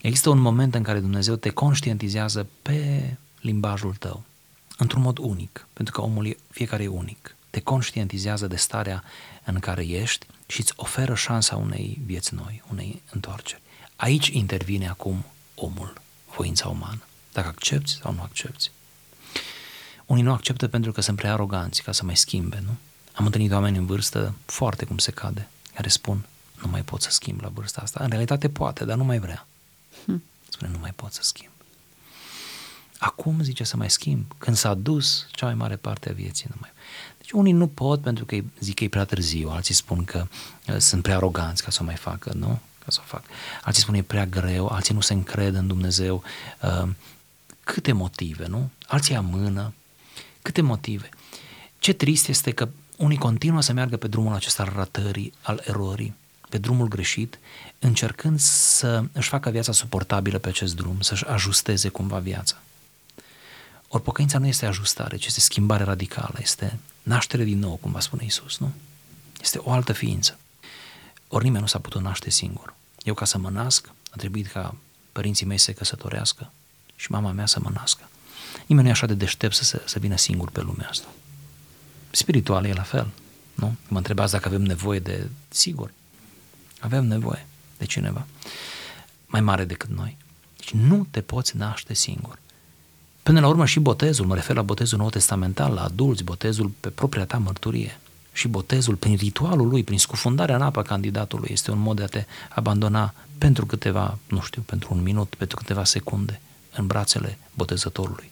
Există 0.00 0.28
un 0.28 0.38
moment 0.38 0.74
în 0.74 0.82
care 0.82 1.00
Dumnezeu 1.00 1.36
te 1.36 1.50
conștientizează 1.50 2.46
pe 2.62 3.10
limbajul 3.40 3.94
tău, 3.94 4.24
într-un 4.78 5.02
mod 5.02 5.18
unic, 5.18 5.66
pentru 5.72 5.94
că 5.94 6.00
omul 6.00 6.36
fiecare 6.50 6.82
e 6.82 6.88
unic. 6.88 7.36
Te 7.50 7.60
conștientizează 7.60 8.46
de 8.46 8.56
starea 8.56 9.04
în 9.44 9.58
care 9.58 9.86
ești 9.86 10.26
și 10.46 10.60
îți 10.60 10.72
oferă 10.76 11.14
șansa 11.14 11.56
unei 11.56 12.00
vieți 12.04 12.34
noi, 12.34 12.62
unei 12.70 13.02
întoarceri. 13.10 13.62
Aici 13.96 14.26
intervine 14.26 14.88
acum 14.88 15.24
omul, 15.54 16.00
voința 16.36 16.68
umană 16.68 17.02
dacă 17.32 17.48
accepti 17.48 17.98
sau 18.02 18.12
nu 18.12 18.22
accepti. 18.22 18.70
Unii 20.06 20.22
nu 20.22 20.32
acceptă 20.32 20.68
pentru 20.68 20.92
că 20.92 21.00
sunt 21.00 21.16
prea 21.16 21.32
aroganți 21.32 21.82
ca 21.82 21.92
să 21.92 22.04
mai 22.04 22.16
schimbe, 22.16 22.62
nu? 22.64 22.76
Am 23.12 23.24
întâlnit 23.24 23.52
oameni 23.52 23.76
în 23.76 23.86
vârstă 23.86 24.34
foarte 24.44 24.84
cum 24.84 24.98
se 24.98 25.10
cade, 25.10 25.48
care 25.74 25.88
spun, 25.88 26.26
nu 26.62 26.68
mai 26.68 26.82
pot 26.82 27.02
să 27.02 27.10
schimb 27.10 27.40
la 27.40 27.48
vârsta 27.48 27.80
asta. 27.80 28.02
În 28.02 28.08
realitate 28.08 28.48
poate, 28.48 28.84
dar 28.84 28.96
nu 28.96 29.04
mai 29.04 29.18
vrea. 29.18 29.46
Hm. 30.04 30.22
Spune, 30.48 30.70
nu 30.70 30.78
mai 30.78 30.92
pot 30.96 31.12
să 31.12 31.22
schimb. 31.22 31.52
Acum 32.98 33.42
zice 33.42 33.64
să 33.64 33.76
mai 33.76 33.90
schimb. 33.90 34.24
Când 34.38 34.56
s-a 34.56 34.74
dus 34.74 35.26
cea 35.30 35.46
mai 35.46 35.54
mare 35.54 35.76
parte 35.76 36.10
a 36.10 36.12
vieții, 36.12 36.46
nu 36.48 36.56
mai. 36.60 36.70
Deci 37.26 37.34
unii 37.34 37.52
nu 37.52 37.66
pot 37.66 38.02
pentru 38.02 38.24
că 38.24 38.36
zic 38.60 38.74
că 38.74 38.84
e 38.84 38.88
prea 38.88 39.04
târziu, 39.04 39.48
alții 39.48 39.74
spun 39.74 40.04
că 40.04 40.26
uh, 40.68 40.76
sunt 40.78 41.02
prea 41.02 41.16
aroganți 41.16 41.62
ca 41.62 41.70
să 41.70 41.78
o 41.82 41.84
mai 41.84 41.94
facă, 41.94 42.32
nu? 42.34 42.58
Ca 42.78 42.86
să 42.86 42.98
o 43.02 43.06
fac. 43.06 43.22
Alții 43.62 43.82
spun 43.82 43.94
că 43.94 44.00
e 44.00 44.02
prea 44.02 44.26
greu, 44.26 44.66
alții 44.66 44.94
nu 44.94 45.00
se 45.00 45.12
încred 45.12 45.54
în 45.54 45.66
Dumnezeu. 45.66 46.22
Uh, 46.62 46.88
Câte 47.64 47.92
motive, 47.92 48.46
nu? 48.46 48.70
Alții 48.86 49.14
amână. 49.14 49.72
Câte 50.42 50.60
motive. 50.60 51.08
Ce 51.78 51.92
trist 51.92 52.28
este 52.28 52.50
că 52.50 52.68
unii 52.96 53.18
continuă 53.18 53.60
să 53.60 53.72
meargă 53.72 53.96
pe 53.96 54.08
drumul 54.08 54.34
acesta 54.34 54.62
al 54.62 54.72
ratării, 54.74 55.32
al 55.42 55.62
erorii, 55.64 56.14
pe 56.48 56.58
drumul 56.58 56.88
greșit, 56.88 57.38
încercând 57.78 58.40
să 58.40 59.04
își 59.12 59.28
facă 59.28 59.50
viața 59.50 59.72
suportabilă 59.72 60.38
pe 60.38 60.48
acest 60.48 60.76
drum, 60.76 61.00
să-și 61.00 61.24
ajusteze 61.24 61.88
cumva 61.88 62.18
viața. 62.18 62.56
Ori 63.88 64.02
pocăința 64.02 64.38
nu 64.38 64.46
este 64.46 64.66
ajustare, 64.66 65.16
ci 65.16 65.26
este 65.26 65.40
schimbare 65.40 65.84
radicală, 65.84 66.38
este 66.40 66.78
naștere 67.06 67.44
din 67.44 67.58
nou, 67.58 67.76
cum 67.76 67.92
va 67.92 68.00
spune 68.00 68.24
Isus, 68.24 68.58
nu? 68.58 68.72
Este 69.40 69.58
o 69.58 69.70
altă 69.70 69.92
ființă. 69.92 70.38
Ori 71.28 71.44
nimeni 71.44 71.62
nu 71.62 71.68
s-a 71.68 71.78
putut 71.78 72.00
naște 72.00 72.30
singur. 72.30 72.74
Eu 73.02 73.14
ca 73.14 73.24
să 73.24 73.38
mă 73.38 73.50
nasc, 73.50 73.86
a 74.10 74.16
trebuit 74.16 74.46
ca 74.46 74.74
părinții 75.12 75.46
mei 75.46 75.58
să 75.58 75.64
se 75.64 75.72
căsătorească, 75.72 76.52
și 76.96 77.10
mama 77.10 77.30
mea 77.30 77.46
să 77.46 77.60
mă 77.60 77.70
nască. 77.74 78.08
Nimeni 78.66 78.86
nu 78.86 78.88
e 78.88 78.96
așa 78.96 79.06
de 79.06 79.14
deștept 79.14 79.54
să, 79.54 79.64
se, 79.64 79.82
să 79.84 79.98
vină 79.98 80.16
singur 80.16 80.50
pe 80.50 80.60
lumea 80.60 80.88
asta. 80.88 81.08
Spiritual 82.10 82.64
e 82.64 82.72
la 82.72 82.82
fel, 82.82 83.10
nu? 83.54 83.74
Mă 83.88 83.96
întrebați 83.96 84.32
dacă 84.32 84.48
avem 84.48 84.62
nevoie 84.62 84.98
de... 84.98 85.28
Sigur, 85.48 85.92
avem 86.80 87.04
nevoie 87.04 87.46
de 87.78 87.84
cineva 87.84 88.26
mai 89.26 89.40
mare 89.40 89.64
decât 89.64 89.90
noi. 89.90 90.16
Deci 90.56 90.70
nu 90.70 91.06
te 91.10 91.20
poți 91.20 91.56
naște 91.56 91.94
singur. 91.94 92.38
Până 93.26 93.40
la 93.40 93.48
urmă 93.48 93.66
și 93.66 93.80
botezul, 93.80 94.26
mă 94.26 94.34
refer 94.34 94.56
la 94.56 94.62
botezul 94.62 94.98
nou 94.98 95.08
testamental, 95.08 95.72
la 95.72 95.82
adulți, 95.82 96.24
botezul 96.24 96.72
pe 96.80 96.88
propria 96.88 97.24
ta 97.24 97.38
mărturie 97.38 97.98
și 98.32 98.48
botezul 98.48 98.94
prin 98.94 99.16
ritualul 99.16 99.68
lui, 99.68 99.84
prin 99.84 99.98
scufundarea 99.98 100.54
în 100.54 100.62
apă 100.62 100.82
candidatului, 100.82 101.48
este 101.52 101.70
un 101.70 101.78
mod 101.78 101.96
de 101.96 102.02
a 102.02 102.06
te 102.06 102.24
abandona 102.48 103.14
pentru 103.38 103.66
câteva, 103.66 104.18
nu 104.28 104.40
știu, 104.40 104.62
pentru 104.62 104.94
un 104.94 105.02
minut, 105.02 105.34
pentru 105.34 105.56
câteva 105.56 105.84
secunde 105.84 106.40
în 106.76 106.86
brațele 106.86 107.38
botezătorului. 107.54 108.30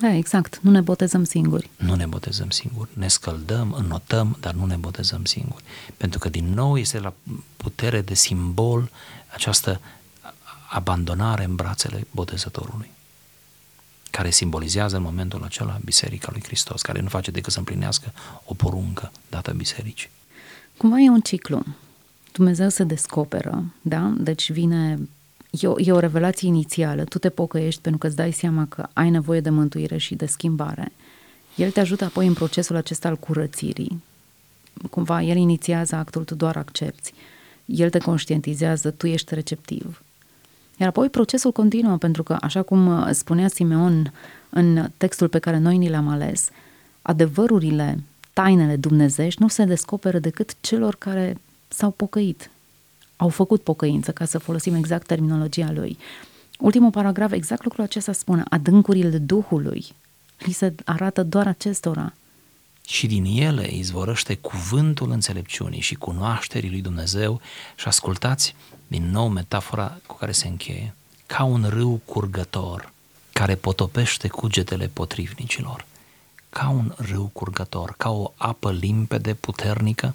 Da, 0.00 0.14
exact. 0.14 0.58
Nu 0.62 0.70
ne 0.70 0.80
botezăm 0.80 1.24
singuri. 1.24 1.70
Nu 1.76 1.94
ne 1.94 2.06
botezăm 2.06 2.50
singuri. 2.50 2.90
Ne 2.92 3.08
scăldăm, 3.08 3.72
înnotăm, 3.72 4.36
dar 4.40 4.54
nu 4.54 4.66
ne 4.66 4.76
botezăm 4.76 5.24
singuri. 5.24 5.64
Pentru 5.96 6.18
că, 6.18 6.28
din 6.28 6.52
nou, 6.54 6.78
este 6.78 6.98
la 6.98 7.12
putere 7.56 8.00
de 8.00 8.14
simbol 8.14 8.90
această 9.32 9.80
abandonare 10.70 11.44
în 11.44 11.54
brațele 11.54 12.06
botezătorului, 12.10 12.90
care 14.10 14.30
simbolizează 14.30 14.96
în 14.96 15.02
momentul 15.02 15.42
acela 15.44 15.80
Biserica 15.84 16.28
lui 16.32 16.42
Hristos, 16.42 16.82
care 16.82 17.00
nu 17.00 17.08
face 17.08 17.30
decât 17.30 17.52
să 17.52 17.58
împlinească 17.58 18.12
o 18.44 18.54
poruncă 18.54 19.12
dată 19.28 19.52
bisericii. 19.52 20.10
Cumva 20.76 20.98
e 20.98 21.08
un 21.08 21.20
ciclu. 21.20 21.64
Dumnezeu 22.32 22.68
se 22.68 22.84
descoperă, 22.84 23.64
da? 23.80 24.12
Deci 24.16 24.52
vine 24.52 24.98
e 25.50 25.66
o, 25.66 25.80
e 25.80 25.92
o 25.92 25.98
revelație 25.98 26.48
inițială. 26.48 27.04
Tu 27.04 27.18
te 27.18 27.28
pocăiești 27.28 27.80
pentru 27.80 28.00
că 28.00 28.06
îți 28.06 28.16
dai 28.16 28.32
seama 28.32 28.66
că 28.66 28.88
ai 28.92 29.10
nevoie 29.10 29.40
de 29.40 29.50
mântuire 29.50 29.96
și 29.96 30.14
de 30.14 30.26
schimbare. 30.26 30.92
El 31.54 31.70
te 31.70 31.80
ajută 31.80 32.04
apoi 32.04 32.26
în 32.26 32.32
procesul 32.32 32.76
acesta 32.76 33.08
al 33.08 33.16
curățirii. 33.16 34.02
Cumva, 34.90 35.22
el 35.22 35.36
inițiază 35.36 35.94
actul, 35.94 36.24
tu 36.24 36.34
doar 36.34 36.56
accepti. 36.56 37.12
El 37.64 37.90
te 37.90 37.98
conștientizează, 37.98 38.90
tu 38.90 39.06
ești 39.06 39.34
receptiv. 39.34 40.02
Iar 40.80 40.88
apoi 40.88 41.08
procesul 41.08 41.52
continuă, 41.52 41.96
pentru 41.96 42.22
că, 42.22 42.36
așa 42.40 42.62
cum 42.62 43.12
spunea 43.12 43.48
Simeon 43.48 44.12
în 44.50 44.88
textul 44.96 45.28
pe 45.28 45.38
care 45.38 45.58
noi 45.58 45.76
ni 45.76 45.88
l-am 45.88 46.08
ales, 46.08 46.50
adevărurile, 47.02 47.98
tainele 48.32 48.76
dumnezești 48.76 49.42
nu 49.42 49.48
se 49.48 49.64
descoperă 49.64 50.18
decât 50.18 50.54
celor 50.60 50.94
care 50.94 51.36
s-au 51.68 51.90
pocăit, 51.90 52.50
au 53.16 53.28
făcut 53.28 53.62
pocăință, 53.62 54.12
ca 54.12 54.24
să 54.24 54.38
folosim 54.38 54.74
exact 54.74 55.06
terminologia 55.06 55.72
lui. 55.72 55.98
Ultimul 56.58 56.90
paragraf, 56.90 57.32
exact 57.32 57.64
lucrul 57.64 57.84
acesta 57.84 58.12
spune, 58.12 58.42
adâncurile 58.48 59.18
Duhului 59.18 59.86
li 60.38 60.52
se 60.52 60.74
arată 60.84 61.22
doar 61.22 61.46
acestora. 61.46 62.12
Și 62.88 63.06
din 63.06 63.24
ele 63.24 63.74
izvorăște 63.74 64.34
cuvântul 64.34 65.10
înțelepciunii 65.10 65.80
și 65.80 65.94
cunoașterii 65.94 66.70
lui 66.70 66.80
Dumnezeu. 66.80 67.40
Și 67.76 67.88
ascultați 67.88 68.54
din 68.86 69.10
nou 69.10 69.28
metafora 69.28 69.98
cu 70.06 70.16
care 70.16 70.32
se 70.32 70.48
încheie, 70.48 70.94
ca 71.26 71.44
un 71.44 71.66
râu 71.68 72.00
curgător 72.04 72.92
care 73.32 73.54
potopește 73.54 74.28
cugetele 74.28 74.86
potrivnicilor, 74.92 75.86
ca 76.50 76.68
un 76.68 76.94
râu 76.96 77.30
curgător, 77.32 77.94
ca 77.96 78.10
o 78.10 78.32
apă 78.36 78.72
limpede, 78.72 79.34
puternică, 79.34 80.14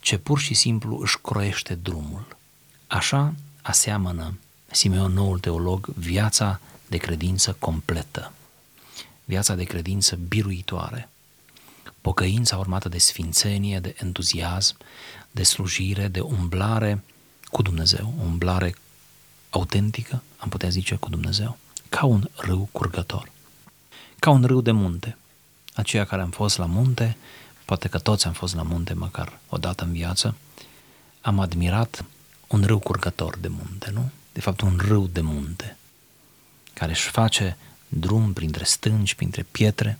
ce 0.00 0.18
pur 0.18 0.38
și 0.38 0.54
simplu 0.54 0.98
își 1.02 1.18
croiește 1.20 1.74
drumul. 1.74 2.36
Așa 2.86 3.34
aseamănă 3.62 4.38
Simeon, 4.70 5.12
noul 5.12 5.38
teolog, 5.38 5.86
viața 5.86 6.60
de 6.86 6.96
credință 6.96 7.56
completă, 7.58 8.32
viața 9.24 9.54
de 9.54 9.64
credință 9.64 10.18
biruitoare, 10.28 11.08
pocăința 12.00 12.56
urmată 12.56 12.88
de 12.88 12.98
sfințenie, 12.98 13.80
de 13.80 13.94
entuziasm, 13.98 14.76
de 15.30 15.42
slujire, 15.42 16.08
de 16.08 16.20
umblare 16.20 17.04
cu 17.44 17.62
Dumnezeu, 17.62 18.14
o 18.18 18.22
umblare 18.22 18.74
autentică, 19.50 20.22
am 20.36 20.48
putea 20.48 20.68
zice, 20.68 20.94
cu 20.94 21.08
Dumnezeu, 21.08 21.58
ca 21.88 22.04
un 22.04 22.28
râu 22.36 22.68
curgător, 22.72 23.30
ca 24.18 24.30
un 24.30 24.44
râu 24.44 24.60
de 24.60 24.70
munte. 24.70 25.16
Aceia 25.74 26.04
care 26.04 26.22
am 26.22 26.30
fost 26.30 26.58
la 26.58 26.66
munte, 26.66 27.16
poate 27.64 27.88
că 27.88 27.98
toți 27.98 28.26
am 28.26 28.32
fost 28.32 28.54
la 28.54 28.62
munte 28.62 28.92
măcar 28.92 29.38
o 29.48 29.56
dată 29.56 29.84
în 29.84 29.92
viață, 29.92 30.34
am 31.20 31.38
admirat 31.38 32.04
un 32.46 32.64
râu 32.64 32.78
curgător 32.78 33.36
de 33.36 33.48
munte, 33.48 33.90
nu? 33.90 34.10
De 34.32 34.40
fapt, 34.40 34.60
un 34.60 34.78
râu 34.80 35.06
de 35.06 35.20
munte, 35.20 35.76
care 36.72 36.90
își 36.90 37.08
face 37.08 37.56
drum 37.88 38.32
printre 38.32 38.64
stânci, 38.64 39.14
printre 39.14 39.46
pietre, 39.50 39.98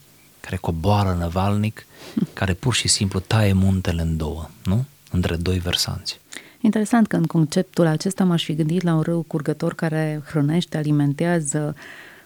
care 0.48 0.60
coboară 0.60 1.16
năvalnic, 1.18 1.86
care 2.32 2.54
pur 2.54 2.74
și 2.74 2.88
simplu 2.88 3.20
taie 3.20 3.52
muntele 3.52 4.02
în 4.02 4.16
două, 4.16 4.50
nu? 4.64 4.84
Între 5.10 5.36
doi 5.36 5.58
versanți. 5.58 6.20
Interesant 6.60 7.06
că 7.06 7.16
în 7.16 7.24
conceptul 7.26 7.86
acesta 7.86 8.24
m-aș 8.24 8.44
fi 8.44 8.54
gândit 8.54 8.82
la 8.82 8.94
un 8.94 9.00
râu 9.00 9.22
curgător 9.22 9.74
care 9.74 10.22
hrănește, 10.26 10.76
alimentează, 10.76 11.74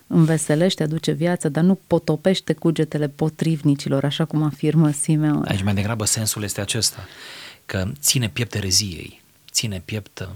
înveselește, 0.07 0.83
aduce 0.83 1.13
viață, 1.13 1.49
dar 1.49 1.65
nu 1.65 1.79
potopește 1.87 2.53
cugetele 2.53 3.09
potrivnicilor, 3.09 4.05
așa 4.05 4.25
cum 4.25 4.43
afirmă 4.43 4.91
Simeon. 4.91 5.45
Aici 5.49 5.63
mai 5.63 5.75
degrabă 5.75 6.05
sensul 6.05 6.43
este 6.43 6.61
acesta, 6.61 7.07
că 7.67 7.93
ține 8.01 8.29
piept 8.29 8.55
ereziei, 8.55 9.23
ține 9.51 9.83
piept 9.85 10.29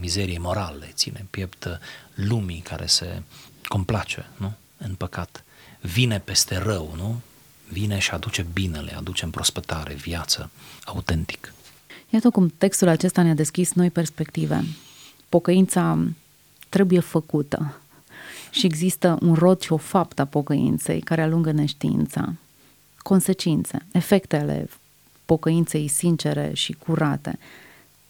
mizeriei 0.00 0.38
morale, 0.38 0.90
ține 0.94 1.26
piept 1.30 1.80
lumii 2.14 2.60
care 2.60 2.86
se 2.86 3.22
complace 3.68 4.26
nu? 4.36 4.52
în 4.76 4.94
păcat. 4.94 5.44
Vine 5.82 6.18
peste 6.18 6.58
rău, 6.58 6.94
nu? 6.96 7.20
Vine 7.68 7.98
și 7.98 8.10
aduce 8.10 8.46
binele, 8.52 8.96
aduce 8.96 9.24
în 9.24 9.30
prospătare, 9.30 9.94
viață, 9.94 10.50
autentic. 10.84 11.52
Iată 12.10 12.30
cum 12.30 12.52
textul 12.58 12.88
acesta 12.88 13.22
ne-a 13.22 13.34
deschis 13.34 13.72
noi 13.72 13.90
perspective. 13.90 14.64
Pocăința 15.28 15.98
trebuie 16.68 17.00
făcută 17.00 17.80
și 18.50 18.66
există 18.66 19.18
un 19.20 19.34
rod 19.34 19.60
și 19.60 19.72
o 19.72 19.76
faptă 19.76 20.22
a 20.22 20.24
pocăinței 20.24 21.00
care 21.00 21.22
alungă 21.22 21.52
neștiința. 21.52 22.32
Consecințe, 22.98 23.86
efectele 23.92 24.68
pocăinței 25.24 25.88
sincere 25.88 26.50
și 26.54 26.72
curate. 26.72 27.38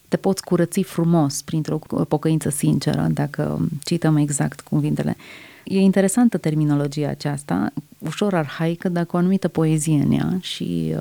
Te 0.07 0.17
poți 0.17 0.43
curăți 0.43 0.81
frumos 0.81 1.41
printr-o 1.41 1.77
pocăință 2.07 2.49
sinceră, 2.49 3.07
dacă 3.11 3.69
cităm 3.83 4.17
exact 4.17 4.61
cuvintele. 4.61 5.17
E 5.63 5.79
interesantă 5.79 6.37
terminologia 6.37 7.09
aceasta, 7.09 7.73
ușor 7.97 8.33
arhaică, 8.33 8.89
dar 8.89 9.05
cu 9.05 9.15
o 9.15 9.19
anumită 9.19 9.47
poezie 9.47 10.01
în 10.01 10.11
ea 10.11 10.37
și 10.41 10.95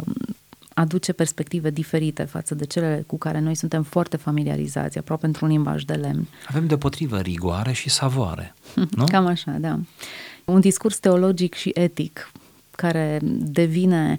aduce 0.74 1.12
perspective 1.12 1.70
diferite 1.70 2.22
față 2.22 2.54
de 2.54 2.64
cele 2.64 3.04
cu 3.06 3.18
care 3.18 3.40
noi 3.40 3.54
suntem 3.54 3.82
foarte 3.82 4.16
familiarizați, 4.16 4.98
aproape 4.98 5.26
într-un 5.26 5.48
limbaj 5.48 5.82
de 5.82 5.94
lemn. 5.94 6.26
Avem 6.48 6.66
deopotrivă 6.66 7.18
rigoare 7.18 7.72
și 7.72 7.90
savoare, 7.90 8.54
nu? 8.96 9.04
Cam 9.04 9.26
așa, 9.26 9.50
da. 9.50 9.78
Un 10.44 10.60
discurs 10.60 10.98
teologic 10.98 11.54
și 11.54 11.70
etic 11.74 12.32
care 12.70 13.18
devine 13.38 14.18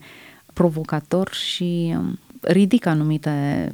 provocator 0.54 1.34
și 1.34 1.94
um, 1.98 2.20
ridică 2.42 2.90
anumite 2.90 3.72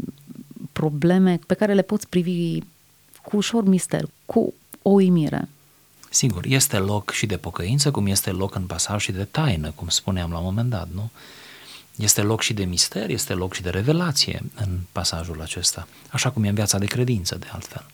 probleme 0.71 1.39
pe 1.47 1.53
care 1.53 1.73
le 1.73 1.81
poți 1.81 2.09
privi 2.09 2.59
cu 3.23 3.37
ușor 3.37 3.63
mister, 3.67 4.05
cu 4.25 4.53
o 4.81 4.89
uimire. 4.89 5.47
Sigur, 6.09 6.45
este 6.45 6.77
loc 6.77 7.11
și 7.11 7.25
de 7.25 7.37
pocăință, 7.37 7.91
cum 7.91 8.05
este 8.05 8.31
loc 8.31 8.55
în 8.55 8.63
pasaj 8.63 9.01
și 9.01 9.11
de 9.11 9.23
taină, 9.23 9.71
cum 9.75 9.87
spuneam 9.87 10.31
la 10.31 10.37
un 10.37 10.43
moment 10.43 10.69
dat, 10.69 10.87
nu? 10.93 11.09
Este 11.95 12.21
loc 12.21 12.41
și 12.41 12.53
de 12.53 12.63
mister, 12.63 13.09
este 13.09 13.33
loc 13.33 13.53
și 13.53 13.61
de 13.61 13.69
revelație 13.69 14.43
în 14.55 14.79
pasajul 14.91 15.41
acesta, 15.41 15.87
așa 16.09 16.31
cum 16.31 16.43
e 16.43 16.47
în 16.47 16.55
viața 16.55 16.77
de 16.77 16.85
credință, 16.85 17.35
de 17.35 17.47
altfel. 17.51 17.85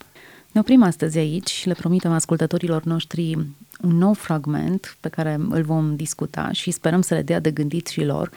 Ne 0.52 0.60
oprim 0.60 0.82
astăzi 0.82 1.18
aici 1.18 1.50
și 1.50 1.66
le 1.66 1.74
promitem 1.74 2.12
ascultătorilor 2.12 2.84
noștri 2.84 3.34
un 3.80 3.96
nou 3.96 4.12
fragment 4.12 4.96
pe 5.00 5.08
care 5.08 5.40
îl 5.48 5.62
vom 5.62 5.96
discuta 5.96 6.52
și 6.52 6.70
sperăm 6.70 7.02
să 7.02 7.14
le 7.14 7.22
dea 7.22 7.40
de 7.40 7.50
gândit 7.50 7.86
și 7.86 8.04
lor, 8.04 8.30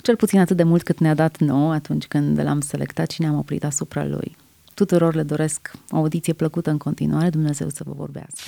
cel 0.00 0.16
puțin 0.16 0.40
atât 0.40 0.56
de 0.56 0.62
mult 0.62 0.82
cât 0.82 0.98
ne-a 0.98 1.14
dat 1.14 1.38
nou 1.38 1.70
atunci 1.70 2.06
când 2.06 2.40
l-am 2.40 2.60
selectat 2.60 3.10
și 3.10 3.20
ne-am 3.20 3.38
oprit 3.38 3.64
asupra 3.64 4.04
lui. 4.04 4.36
Tuturor 4.74 5.14
le 5.14 5.22
doresc 5.22 5.70
o 5.90 5.96
audiție 5.96 6.32
plăcută 6.32 6.70
în 6.70 6.78
continuare, 6.78 7.30
Dumnezeu 7.30 7.68
să 7.68 7.82
vă 7.86 7.92
vorbească. 7.96 8.42